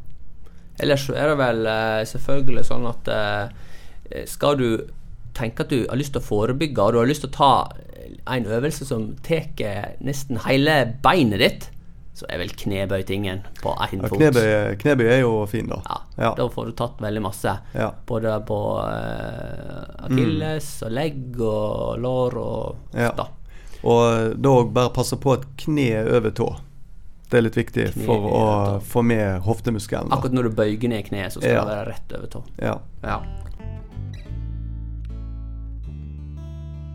Ellers 0.79 1.07
så 1.07 1.15
er 1.17 1.29
det 1.33 1.39
vel 1.41 1.67
eh, 1.67 2.05
selvfølgelig 2.05 2.65
sånn 2.69 2.87
at 2.87 3.09
skal 4.31 4.57
du 4.57 4.69
tenke 5.35 5.65
at 5.65 5.71
du 5.73 5.81
har 5.89 5.97
lyst 5.99 6.13
til 6.15 6.23
å 6.23 6.25
forebygge, 6.29 6.79
og 6.79 6.93
du 6.95 6.99
har 7.01 7.09
lyst 7.11 7.25
til 7.25 7.31
å 7.33 7.37
ta 7.37 7.73
en 8.37 8.45
øvelse 8.47 8.87
som 8.87 9.17
tar 9.27 9.97
nesten 10.01 10.39
hele 10.47 10.95
beinet 11.03 11.43
ditt, 11.43 11.67
så 12.17 12.25
er 12.33 12.39
vel 12.41 12.49
knebøy 12.57 13.03
tingen 13.07 13.43
på 13.61 13.75
én 13.77 13.99
Ja, 14.01 14.09
fot. 14.09 14.17
knebøy, 14.19 14.77
knebøy 14.81 15.07
er 15.13 15.19
jo 15.21 15.33
fin, 15.51 15.67
da. 15.69 15.83
Ja, 15.85 15.99
Ja. 16.17 16.31
Da 16.39 16.47
får 16.49 16.71
du 16.71 16.73
tatt 16.73 16.97
veldig 17.05 17.21
masse. 17.23 17.53
Ja. 17.77 17.91
Både 18.09 18.33
på 18.49 18.57
uh, 18.81 20.07
akilles 20.09 20.71
og 20.87 20.95
legg 20.97 21.41
og 21.41 21.99
lår 22.01 22.39
og 22.41 22.77
Ja. 22.97 23.11
hofta. 23.11 23.29
Og 23.85 24.37
da 24.43 24.55
bare 24.65 24.91
passe 24.97 25.17
på 25.21 25.35
et 25.37 25.45
kne 25.61 25.91
over 26.17 26.31
tå. 26.35 26.49
Det 27.29 27.39
er 27.39 27.43
litt 27.43 27.57
viktig 27.59 27.93
Kne 27.93 28.05
for 28.07 28.27
å 28.33 28.81
få 28.81 29.03
med 29.05 29.43
hoftemuskelen. 29.43 30.09
Da. 30.09 30.17
Akkurat 30.17 30.33
når 30.39 30.43
du 30.49 30.51
bøyer 30.57 30.89
ned 30.89 31.05
kneet, 31.09 31.33
så 31.35 31.41
skal 31.43 31.53
Ja. 31.53 31.65
det 31.65 31.75
være 31.75 31.87
rett 31.93 32.13
over 32.19 32.27
tå. 32.29 32.43
Ja. 32.63 32.79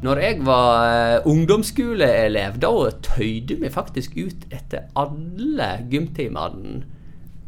Når 0.01 0.17
jeg 0.23 0.39
var 0.41 0.85
eh, 0.89 1.27
ungdomsskoleelev, 1.29 2.55
da 2.63 2.71
tøyde 3.05 3.59
vi 3.61 3.69
faktisk 3.69 4.15
ut 4.17 4.47
etter 4.49 4.87
alle 4.97 5.67
gymtimene. 5.91 6.81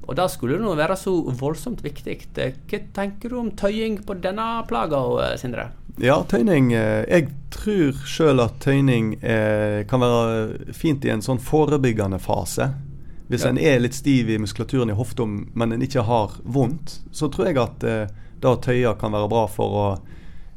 Og 0.03 0.17
det 0.19 0.27
skulle 0.33 0.59
nå 0.61 0.75
være 0.77 0.97
så 0.99 1.13
voldsomt 1.39 1.81
viktig. 1.85 2.17
Eh, 2.37 2.53
Hva 2.69 2.79
tenker 2.93 3.33
du 3.33 3.39
om 3.39 3.49
tøying 3.57 3.97
på 4.05 4.17
denne 4.21 4.45
plaga, 4.69 4.99
eh, 5.31 5.37
Sindre? 5.41 5.71
ja, 6.01 6.15
tøyning 6.25 6.71
Jeg 6.73 7.27
tror 7.53 7.93
sjøl 8.09 8.39
at 8.41 8.55
tøyning 8.63 9.11
kan 9.21 10.01
være 10.01 10.73
fint 10.73 11.05
i 11.05 11.11
en 11.13 11.21
sånn 11.21 11.37
forebyggende 11.41 12.17
fase. 12.19 12.71
Hvis 13.29 13.43
Ja. 13.45 13.49
en 13.49 13.57
er 13.57 13.79
litt 13.79 13.93
stiv 13.93 14.29
i 14.29 14.37
muskulaturen 14.37 14.89
i 14.89 14.93
hofta, 14.97 15.25
men 15.25 15.71
en 15.71 15.81
ikke 15.81 16.03
har 16.03 16.31
vondt, 16.45 16.99
så 17.11 17.29
tror 17.31 17.45
jeg 17.45 17.57
at 17.57 17.79
det 17.79 18.49
å 18.49 18.57
tøye 18.61 18.97
kan 18.99 19.11
være 19.11 19.29
bra 19.29 19.45
for 19.47 19.69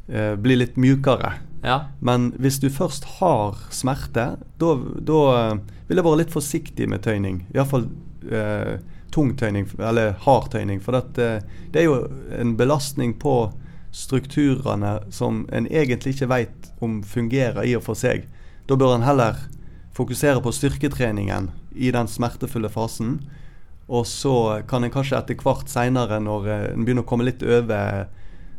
å 0.09 0.37
bli 0.41 0.57
litt 0.57 0.77
mjukere. 0.77 1.35
Ja. 1.65 1.89
Men 2.01 2.33
hvis 2.41 2.61
du 2.63 2.69
først 2.71 3.07
har 3.19 3.59
smerte, 3.75 4.27
da 4.61 4.75
eh, 4.77 5.55
vil 5.89 6.01
jeg 6.01 6.07
være 6.07 6.21
litt 6.23 6.35
forsiktig 6.35 6.89
med 6.91 7.05
tøyning. 7.07 7.45
Iallfall 7.55 7.89
eh, 8.31 8.77
tung 9.15 9.33
tøyning, 9.39 9.69
eller 9.79 10.17
hard 10.27 10.51
tøyning. 10.53 10.81
For 10.85 10.99
at, 10.99 11.19
eh, 11.19 11.41
det 11.73 11.83
er 11.83 11.89
jo 11.89 12.01
en 12.37 12.57
belastning 12.59 13.17
på 13.21 13.37
strukturene 13.97 14.99
som 15.15 15.47
en 15.57 15.69
egentlig 15.73 16.17
ikke 16.17 16.29
veit 16.29 16.71
om 16.85 17.01
fungerer 17.07 17.65
i 17.65 17.77
og 17.79 17.87
for 17.87 17.99
seg. 17.99 18.27
Da 18.69 18.77
bør 18.77 18.99
en 18.99 19.07
heller 19.07 19.39
fokusere 19.97 20.43
på 20.45 20.53
styrketreningen 20.53 21.51
i 21.73 21.93
den 21.95 22.11
smertefulle 22.11 22.69
fasen. 22.73 23.21
Og 23.87 24.07
så 24.11 24.63
kan 24.69 24.85
en 24.85 24.93
kanskje 24.93 25.19
etter 25.21 25.39
hvert 25.41 25.71
seinere, 25.71 26.19
når 26.21 26.49
eh, 26.51 26.69
en 26.75 26.85
begynner 26.85 27.07
å 27.07 27.09
komme 27.09 27.29
litt 27.29 27.45
over 27.47 28.09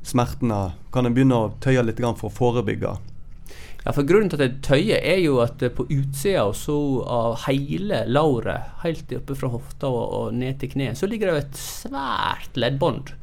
smertene, 0.07 0.71
kan 0.93 1.05
en 1.05 1.15
begynne 1.15 1.37
å 1.37 1.53
tøye 1.63 1.83
litt 1.85 2.01
for 2.01 2.29
å 2.29 2.33
forebygge. 2.33 2.95
Ja, 3.83 3.93
for 3.95 4.03
Grunnen 4.03 4.27
til 4.27 4.41
at 4.41 4.43
jeg 4.43 4.63
tøyer, 4.65 4.99
er 4.99 5.21
jo 5.23 5.37
at 5.39 5.61
eh, 5.63 5.71
på 5.71 5.85
utsida 5.87 6.43
av 7.07 7.37
hele 7.45 8.01
låret, 8.09 8.73
helt 8.83 9.13
oppe 9.15 9.37
fra 9.39 9.51
hofta 9.53 9.87
og 9.87 10.33
ned 10.35 10.59
til 10.59 10.73
kneet, 10.73 10.99
så 10.99 11.07
ligger 11.07 11.29
det 11.29 11.35
jo 11.35 11.43
et 11.45 11.61
svært 11.61 12.59
leddbånd 12.59 13.13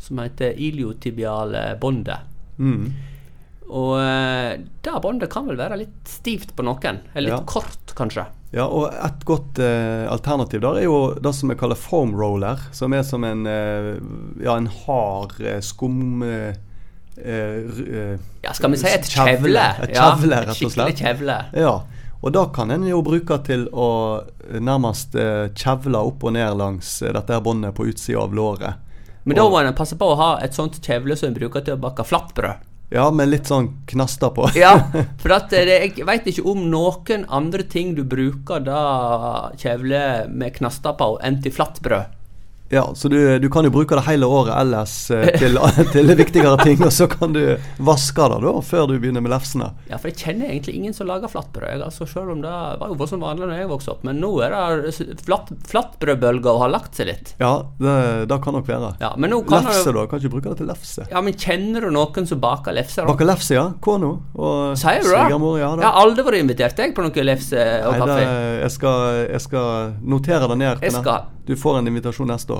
som 0.00 0.20
heter 0.20 0.58
iliotibiale 0.60 1.78
båndet. 1.80 2.28
Mm. 2.60 2.90
Og 3.70 3.94
eh, 4.02 4.58
det 4.82 4.94
båndet 5.04 5.30
kan 5.30 5.46
vel 5.46 5.56
være 5.60 5.76
litt 5.84 6.08
stivt 6.10 6.56
på 6.58 6.64
noen. 6.66 7.00
Eller 7.14 7.30
litt 7.30 7.38
Ja. 7.38 7.46
kort, 7.46 7.94
kanskje. 7.98 8.24
Ja, 8.50 8.64
og 8.66 8.88
et 8.90 9.20
godt 9.28 9.60
eh, 9.62 10.08
alternativ 10.10 10.60
der 10.64 10.80
er 10.80 10.82
jo 10.88 10.96
det 11.22 11.30
som 11.38 11.52
vi 11.52 11.54
kaller 11.60 11.78
foam 11.78 12.16
roller, 12.18 12.58
som 12.74 12.92
er 12.98 13.04
som 13.06 13.22
en, 13.24 13.44
eh, 13.46 13.92
ja, 14.42 14.56
en 14.58 14.66
hard 14.66 15.36
eh, 15.40 15.60
skum... 15.62 16.22
Eh, 16.26 16.56
eh, 17.22 18.18
Ja, 18.42 18.52
skal 18.56 18.70
vi 18.74 18.80
si 18.80 18.88
et 18.90 19.06
Kjevle. 19.06 19.36
kjevle? 19.36 19.64
Et 19.84 19.94
Ja, 19.94 20.10
kjevle, 20.16 20.40
rett 20.40 20.50
og 20.50 20.56
Skikkelig 20.56 20.96
slett. 20.96 21.02
kjevle. 21.04 21.38
ja, 21.62 21.74
og 22.22 22.32
da 22.34 22.46
kan 22.52 22.70
en 22.74 22.86
jo 22.88 23.02
bruke 23.06 23.38
til 23.46 23.68
å 23.72 23.86
nærmest 24.60 25.14
kjevle 25.56 26.02
opp 26.10 26.24
og 26.24 26.32
ned 26.36 26.56
langs 26.58 26.98
dette 27.00 27.32
her 27.32 27.40
båndet 27.40 27.74
på 27.78 27.86
utsida 27.88 28.20
av 28.26 28.34
låret. 28.34 28.74
Men 29.24 29.36
da 29.36 29.46
må 29.48 29.60
en 29.62 29.74
passe 29.76 29.96
på 29.96 30.10
å 30.10 30.16
ha 30.16 30.30
et 30.42 30.52
sånt 30.56 30.80
kjevle 30.84 31.16
som 31.16 31.28
en 31.30 31.34
bruker 31.38 31.62
til 31.64 31.76
å 31.76 31.80
bake 31.80 32.04
flatbrød. 32.04 32.66
Ja, 32.90 33.04
med 33.14 33.30
litt 33.30 33.46
sånn 33.46 33.68
knaster 33.86 34.32
på. 34.34 34.48
Ja, 34.58 34.72
for 35.22 35.36
at 35.36 35.52
eh, 35.54 35.66
det, 35.68 35.76
jeg 36.00 36.06
veit 36.08 36.26
ikke 36.26 36.46
om 36.50 36.64
noen 36.72 37.26
andre 37.30 37.62
ting 37.70 37.94
du 37.94 38.02
bruker 38.02 38.62
da 38.66 38.80
kjevle 39.58 40.00
med 40.30 40.56
knaster 40.58 40.96
på 40.98 41.12
enn 41.22 41.38
til 41.44 41.54
flatbrød. 41.54 42.19
Ja, 42.70 42.84
så 42.94 43.08
du, 43.10 43.18
du 43.42 43.48
kan 43.50 43.66
jo 43.66 43.70
bruke 43.74 43.96
det 43.98 44.04
hele 44.06 44.28
året 44.30 44.54
ellers 44.54 44.92
eh, 45.10 45.26
til, 45.42 45.58
til 45.90 46.12
viktigere 46.14 46.54
ting, 46.62 46.78
og 46.86 46.92
så 46.94 47.08
kan 47.10 47.32
du 47.34 47.40
vaske 47.82 48.28
det 48.30 48.38
da, 48.44 48.52
før 48.62 48.86
du 48.86 48.94
begynner 49.02 49.24
med 49.24 49.32
lefsene. 49.34 49.72
Ja, 49.90 49.98
for 49.98 50.12
jeg 50.12 50.20
kjenner 50.20 50.52
egentlig 50.52 50.76
ingen 50.78 50.94
som 50.94 51.08
lager 51.10 51.30
flatbrød. 51.32 51.82
Altså, 51.88 52.06
selv 52.06 52.30
om 52.36 52.44
det 52.44 52.52
var 52.52 52.92
jo 52.92 52.98
voldsomt 53.00 53.24
vanlig 53.26 53.48
da 53.50 53.58
jeg 53.58 53.70
vokste 53.72 53.94
opp. 53.96 54.04
Men 54.06 54.20
nå 54.22 54.30
er 54.46 54.54
det 54.86 54.94
flatt, 55.26 55.50
flatbrødbølga 55.70 56.52
og 56.54 56.62
har 56.62 56.72
lagt 56.76 57.00
seg 57.00 57.10
litt. 57.10 57.32
Ja, 57.42 57.52
det, 57.82 57.96
det 58.30 58.38
kan 58.44 58.54
nok 58.54 58.70
være. 58.70 58.92
Ja, 59.02 59.10
men 59.18 59.34
nå 59.34 59.42
kan 59.48 59.66
Lefse, 59.66 59.90
du, 59.90 59.98
da? 59.98 60.06
Kan 60.10 60.22
ikke 60.22 60.32
bruke 60.36 60.52
det 60.54 60.60
til 60.62 60.70
lefse. 60.70 61.08
ja, 61.10 61.24
men 61.26 61.34
kjenner 61.34 61.88
du 61.88 61.90
noen 61.94 62.30
som 62.30 62.40
baker 62.42 62.76
lefse? 62.76 63.02
da? 63.02 63.08
Baker 63.10 63.28
lefse, 63.32 63.56
ja. 63.58 63.66
Kona 63.82 64.12
og 64.38 64.78
svigermor. 64.78 65.58
Ja, 65.58 65.74
Jeg 65.74 65.88
har 65.90 66.00
aldri 66.04 66.26
vært 66.30 66.42
invitert 66.44 66.78
jeg 66.86 66.94
på 66.94 67.02
noe 67.04 67.26
lefse 67.26 67.58
og 67.58 67.92
Nei, 67.96 68.00
kaffe. 68.00 68.16
det, 68.22 68.30
jeg, 68.62 68.74
skal, 68.78 69.04
jeg 69.26 69.44
skal 69.48 69.92
notere 70.14 70.50
det 70.54 70.60
ned. 70.62 70.88
Du 71.50 71.56
får 71.58 71.80
en 71.80 71.88
invitasjon 71.90 72.28
neste 72.30 72.52
år. 72.54 72.59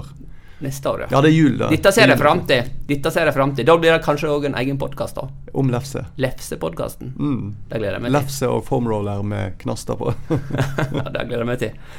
Neste 0.60 0.90
år, 0.90 1.00
Ja, 1.00 1.06
ja 1.10 1.20
det 1.24 1.30
er 1.30 1.32
jul, 1.32 1.54
da. 1.56 1.68
Dette 1.72 1.92
ser 1.96 2.04
er 2.04 2.12
jeg 2.12 2.20
fram 2.20 2.42
til. 2.48 2.66
Dette 2.88 3.10
ser 3.14 3.30
jeg 3.30 3.36
fram 3.36 3.54
til. 3.56 3.64
Da 3.64 3.76
blir 3.80 3.94
det 3.94 4.02
kanskje 4.04 4.28
òg 4.28 4.44
en 4.50 4.56
egen 4.60 4.76
podkast, 4.80 5.16
da. 5.16 5.30
Om 5.56 5.70
lefse. 5.72 6.02
Lefsepodkasten. 6.20 7.14
Mm. 7.16 7.46
Det 7.70 7.80
gleder 7.80 7.96
jeg 7.96 8.04
meg 8.04 8.12
til. 8.12 8.18
Lefse 8.18 8.50
og 8.52 8.66
foamroller 8.68 9.22
med 9.24 9.56
knaster 9.62 9.96
på. 9.96 10.12
ja, 10.98 11.06
det 11.08 11.24
gleder 11.30 11.46
jeg 11.46 11.48
meg 11.48 11.62
til. 11.64 11.96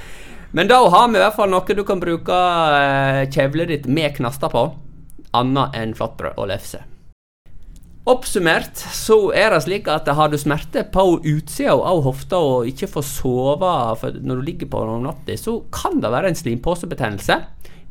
Men 0.51 0.69
da 0.69 0.77
har 0.93 1.09
vi 1.09 1.17
i 1.17 1.23
hvert 1.23 1.37
fall 1.39 1.49
noe 1.49 1.75
du 1.79 1.83
kan 1.87 2.03
bruke 2.03 2.37
eh, 2.77 3.25
kjevlet 3.33 3.71
ditt 3.71 3.89
med 3.89 4.13
knaster 4.19 4.51
på, 4.51 4.65
annet 5.33 5.77
enn 5.79 5.95
flatbrød 5.97 6.37
og 6.37 6.49
lefse. 6.51 6.83
Oppsummert 8.11 8.81
så 8.97 9.15
er 9.37 9.53
det 9.53 9.61
slik 9.63 9.87
at 9.93 10.09
har 10.09 10.29
du 10.29 10.37
smerte 10.41 10.83
på 10.89 11.03
utsida 11.21 11.75
av 11.77 12.01
hofta 12.01 12.39
og 12.41 12.69
ikke 12.69 12.89
får 12.89 13.05
sove 13.05 13.73
når 14.17 14.41
du 14.41 14.45
ligger 14.45 14.69
på 14.73 14.81
om 14.81 15.05
natta, 15.05 15.37
så 15.37 15.59
kan 15.73 16.01
det 16.01 16.09
være 16.09 16.31
en 16.31 16.39
slimposebetennelse. 16.39 17.37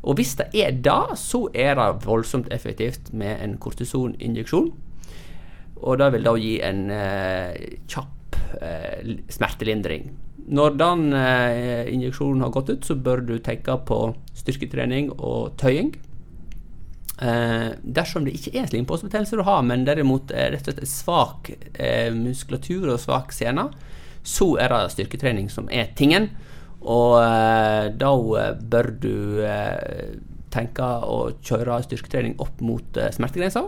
Og 0.01 0.17
hvis 0.17 0.33
det 0.39 0.49
er 0.57 0.79
det, 0.81 1.17
så 1.19 1.45
er 1.53 1.75
det 1.77 2.05
voldsomt 2.05 2.49
effektivt 2.53 3.11
med 3.13 3.37
en 3.43 3.57
kortisoninjeksjon. 3.61 4.71
Og 5.81 5.97
det 6.01 6.09
vil 6.15 6.25
da 6.25 6.33
gi 6.37 6.55
en 6.65 6.81
eh, 6.93 7.77
kjapp 7.89 8.37
eh, 8.61 9.15
smertelindring. 9.29 10.09
Når 10.51 10.77
den 10.77 11.11
eh, 11.13 11.91
injeksjonen 11.93 12.41
har 12.45 12.53
gått 12.53 12.71
ut, 12.73 12.85
så 12.85 12.97
bør 12.97 13.21
du 13.25 13.35
tenke 13.43 13.77
på 13.85 13.99
styrketrening 14.41 15.11
og 15.17 15.53
tøying. 15.61 15.93
Eh, 17.21 17.69
dersom 17.83 18.25
det 18.25 18.33
ikke 18.37 18.55
er 18.57 18.69
slimposebetennelse 18.71 19.37
du 19.37 19.45
har, 19.45 19.61
men 19.65 19.85
derimot 19.85 20.33
er 20.33 20.55
rett 20.55 20.65
og 20.65 20.77
slett 20.77 20.89
svak 20.89 21.51
eh, 21.77 22.09
muskulatur 22.15 22.89
og 22.95 23.01
svak 23.03 23.33
sene, 23.35 23.67
så 24.25 24.55
er 24.61 24.73
det 24.73 24.95
styrketrening 24.95 25.49
som 25.53 25.69
er 25.69 25.93
tingen. 25.97 26.31
Og 26.81 27.19
eh, 27.21 27.91
da 27.93 28.11
eh, 28.41 28.55
bør 28.57 28.89
du 29.01 29.13
eh, 29.45 30.17
tenke 30.51 30.87
å 31.05 31.31
kjøre 31.45 31.81
styrketrening 31.85 32.39
opp 32.41 32.61
mot 32.65 32.97
smertegrensa. 33.15 33.67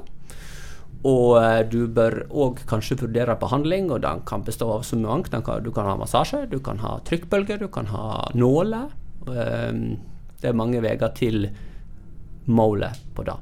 Og 1.04 1.34
du 1.68 1.82
bør 1.92 2.22
òg 2.32 2.62
kanskje 2.68 2.96
vurdere 3.02 3.36
behandling, 3.36 3.90
og 3.92 4.06
den 4.06 4.22
kan 4.28 4.44
bestå 4.48 4.70
av 4.72 4.86
så 4.88 4.96
mangt. 4.96 5.32
Den 5.34 5.44
Du 5.64 5.72
kan 5.76 5.86
ha 5.86 5.98
massasje, 6.00 6.46
du 6.48 6.60
kan 6.64 6.80
ha 6.80 7.00
trykkbølger, 7.04 7.60
du 7.60 7.68
kan 7.68 7.88
ha 7.92 8.30
nåler. 8.34 8.90
Eh, 9.28 9.98
Det 10.44 10.50
er 10.50 10.54
mange 10.60 10.82
veier 10.82 11.14
til 11.16 11.50
målet 12.48 13.00
på 13.16 13.24
det. 13.24 13.36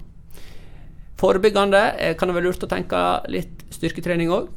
Forebyggende 1.18 2.16
kan 2.18 2.28
det 2.30 2.36
være 2.36 2.46
lurt 2.46 2.64
å 2.64 2.70
tenke 2.70 2.98
litt 3.30 3.66
styrketrening 3.74 4.30
òg. 4.30 4.50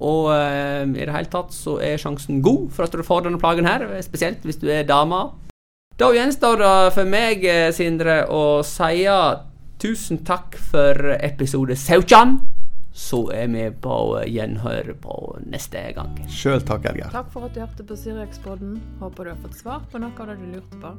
Og 0.00 0.30
eh, 0.32 0.82
i 0.88 1.04
det 1.04 1.12
hele 1.12 1.30
tatt 1.32 1.52
så 1.54 1.76
er 1.84 2.00
sjansen 2.00 2.40
god 2.44 2.70
for 2.74 2.86
at 2.86 2.96
du 2.96 3.04
får 3.04 3.26
denne 3.26 3.40
plagen 3.40 3.68
her, 3.68 3.84
spesielt 4.04 4.44
hvis 4.46 4.60
du 4.60 4.68
er 4.72 4.88
dame. 4.88 5.28
Da 6.00 6.08
gjenstår 6.16 6.62
det 6.62 6.76
for 6.96 7.08
meg, 7.12 7.44
eh, 7.44 7.68
Sindre, 7.76 8.22
å 8.32 8.62
si 8.64 9.04
tusen 9.80 10.22
takk 10.24 10.56
for 10.70 11.12
episode 11.20 11.76
17. 11.76 12.40
Så 12.92 13.20
er 13.32 13.46
vi 13.52 13.68
på 13.70 13.96
gjenhør 14.26 14.94
på 15.00 15.16
neste 15.46 15.84
gang. 15.94 16.16
Sjøl 16.28 16.64
takk, 16.66 16.88
Edgar. 16.90 17.12
Takk 17.14 17.30
for 17.32 17.46
at 17.46 17.54
du 17.54 17.60
hørte 17.62 17.86
på 17.86 17.96
Syriakspodden. 17.96 18.80
Håper 19.00 19.28
du 19.28 19.34
har 19.34 19.40
fått 19.44 19.60
svar 19.60 19.84
på 19.92 20.00
noe 20.02 20.16
av 20.16 20.32
det 20.32 20.40
du 20.40 20.48
lurte 20.56 20.80
på. 20.82 20.96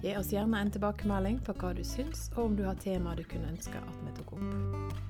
Gi 0.00 0.16
oss 0.16 0.32
gjerne 0.32 0.64
en 0.64 0.72
tilbakemelding 0.72 1.38
på 1.44 1.54
hva 1.60 1.74
du 1.76 1.84
syns, 1.84 2.30
og 2.36 2.46
om 2.48 2.56
du 2.56 2.64
har 2.64 2.80
temaer 2.80 3.20
du 3.20 3.28
kunne 3.28 3.52
ønske 3.52 3.76
at 3.76 4.04
vi 4.06 4.16
tok 4.16 4.36
opp. 4.38 5.09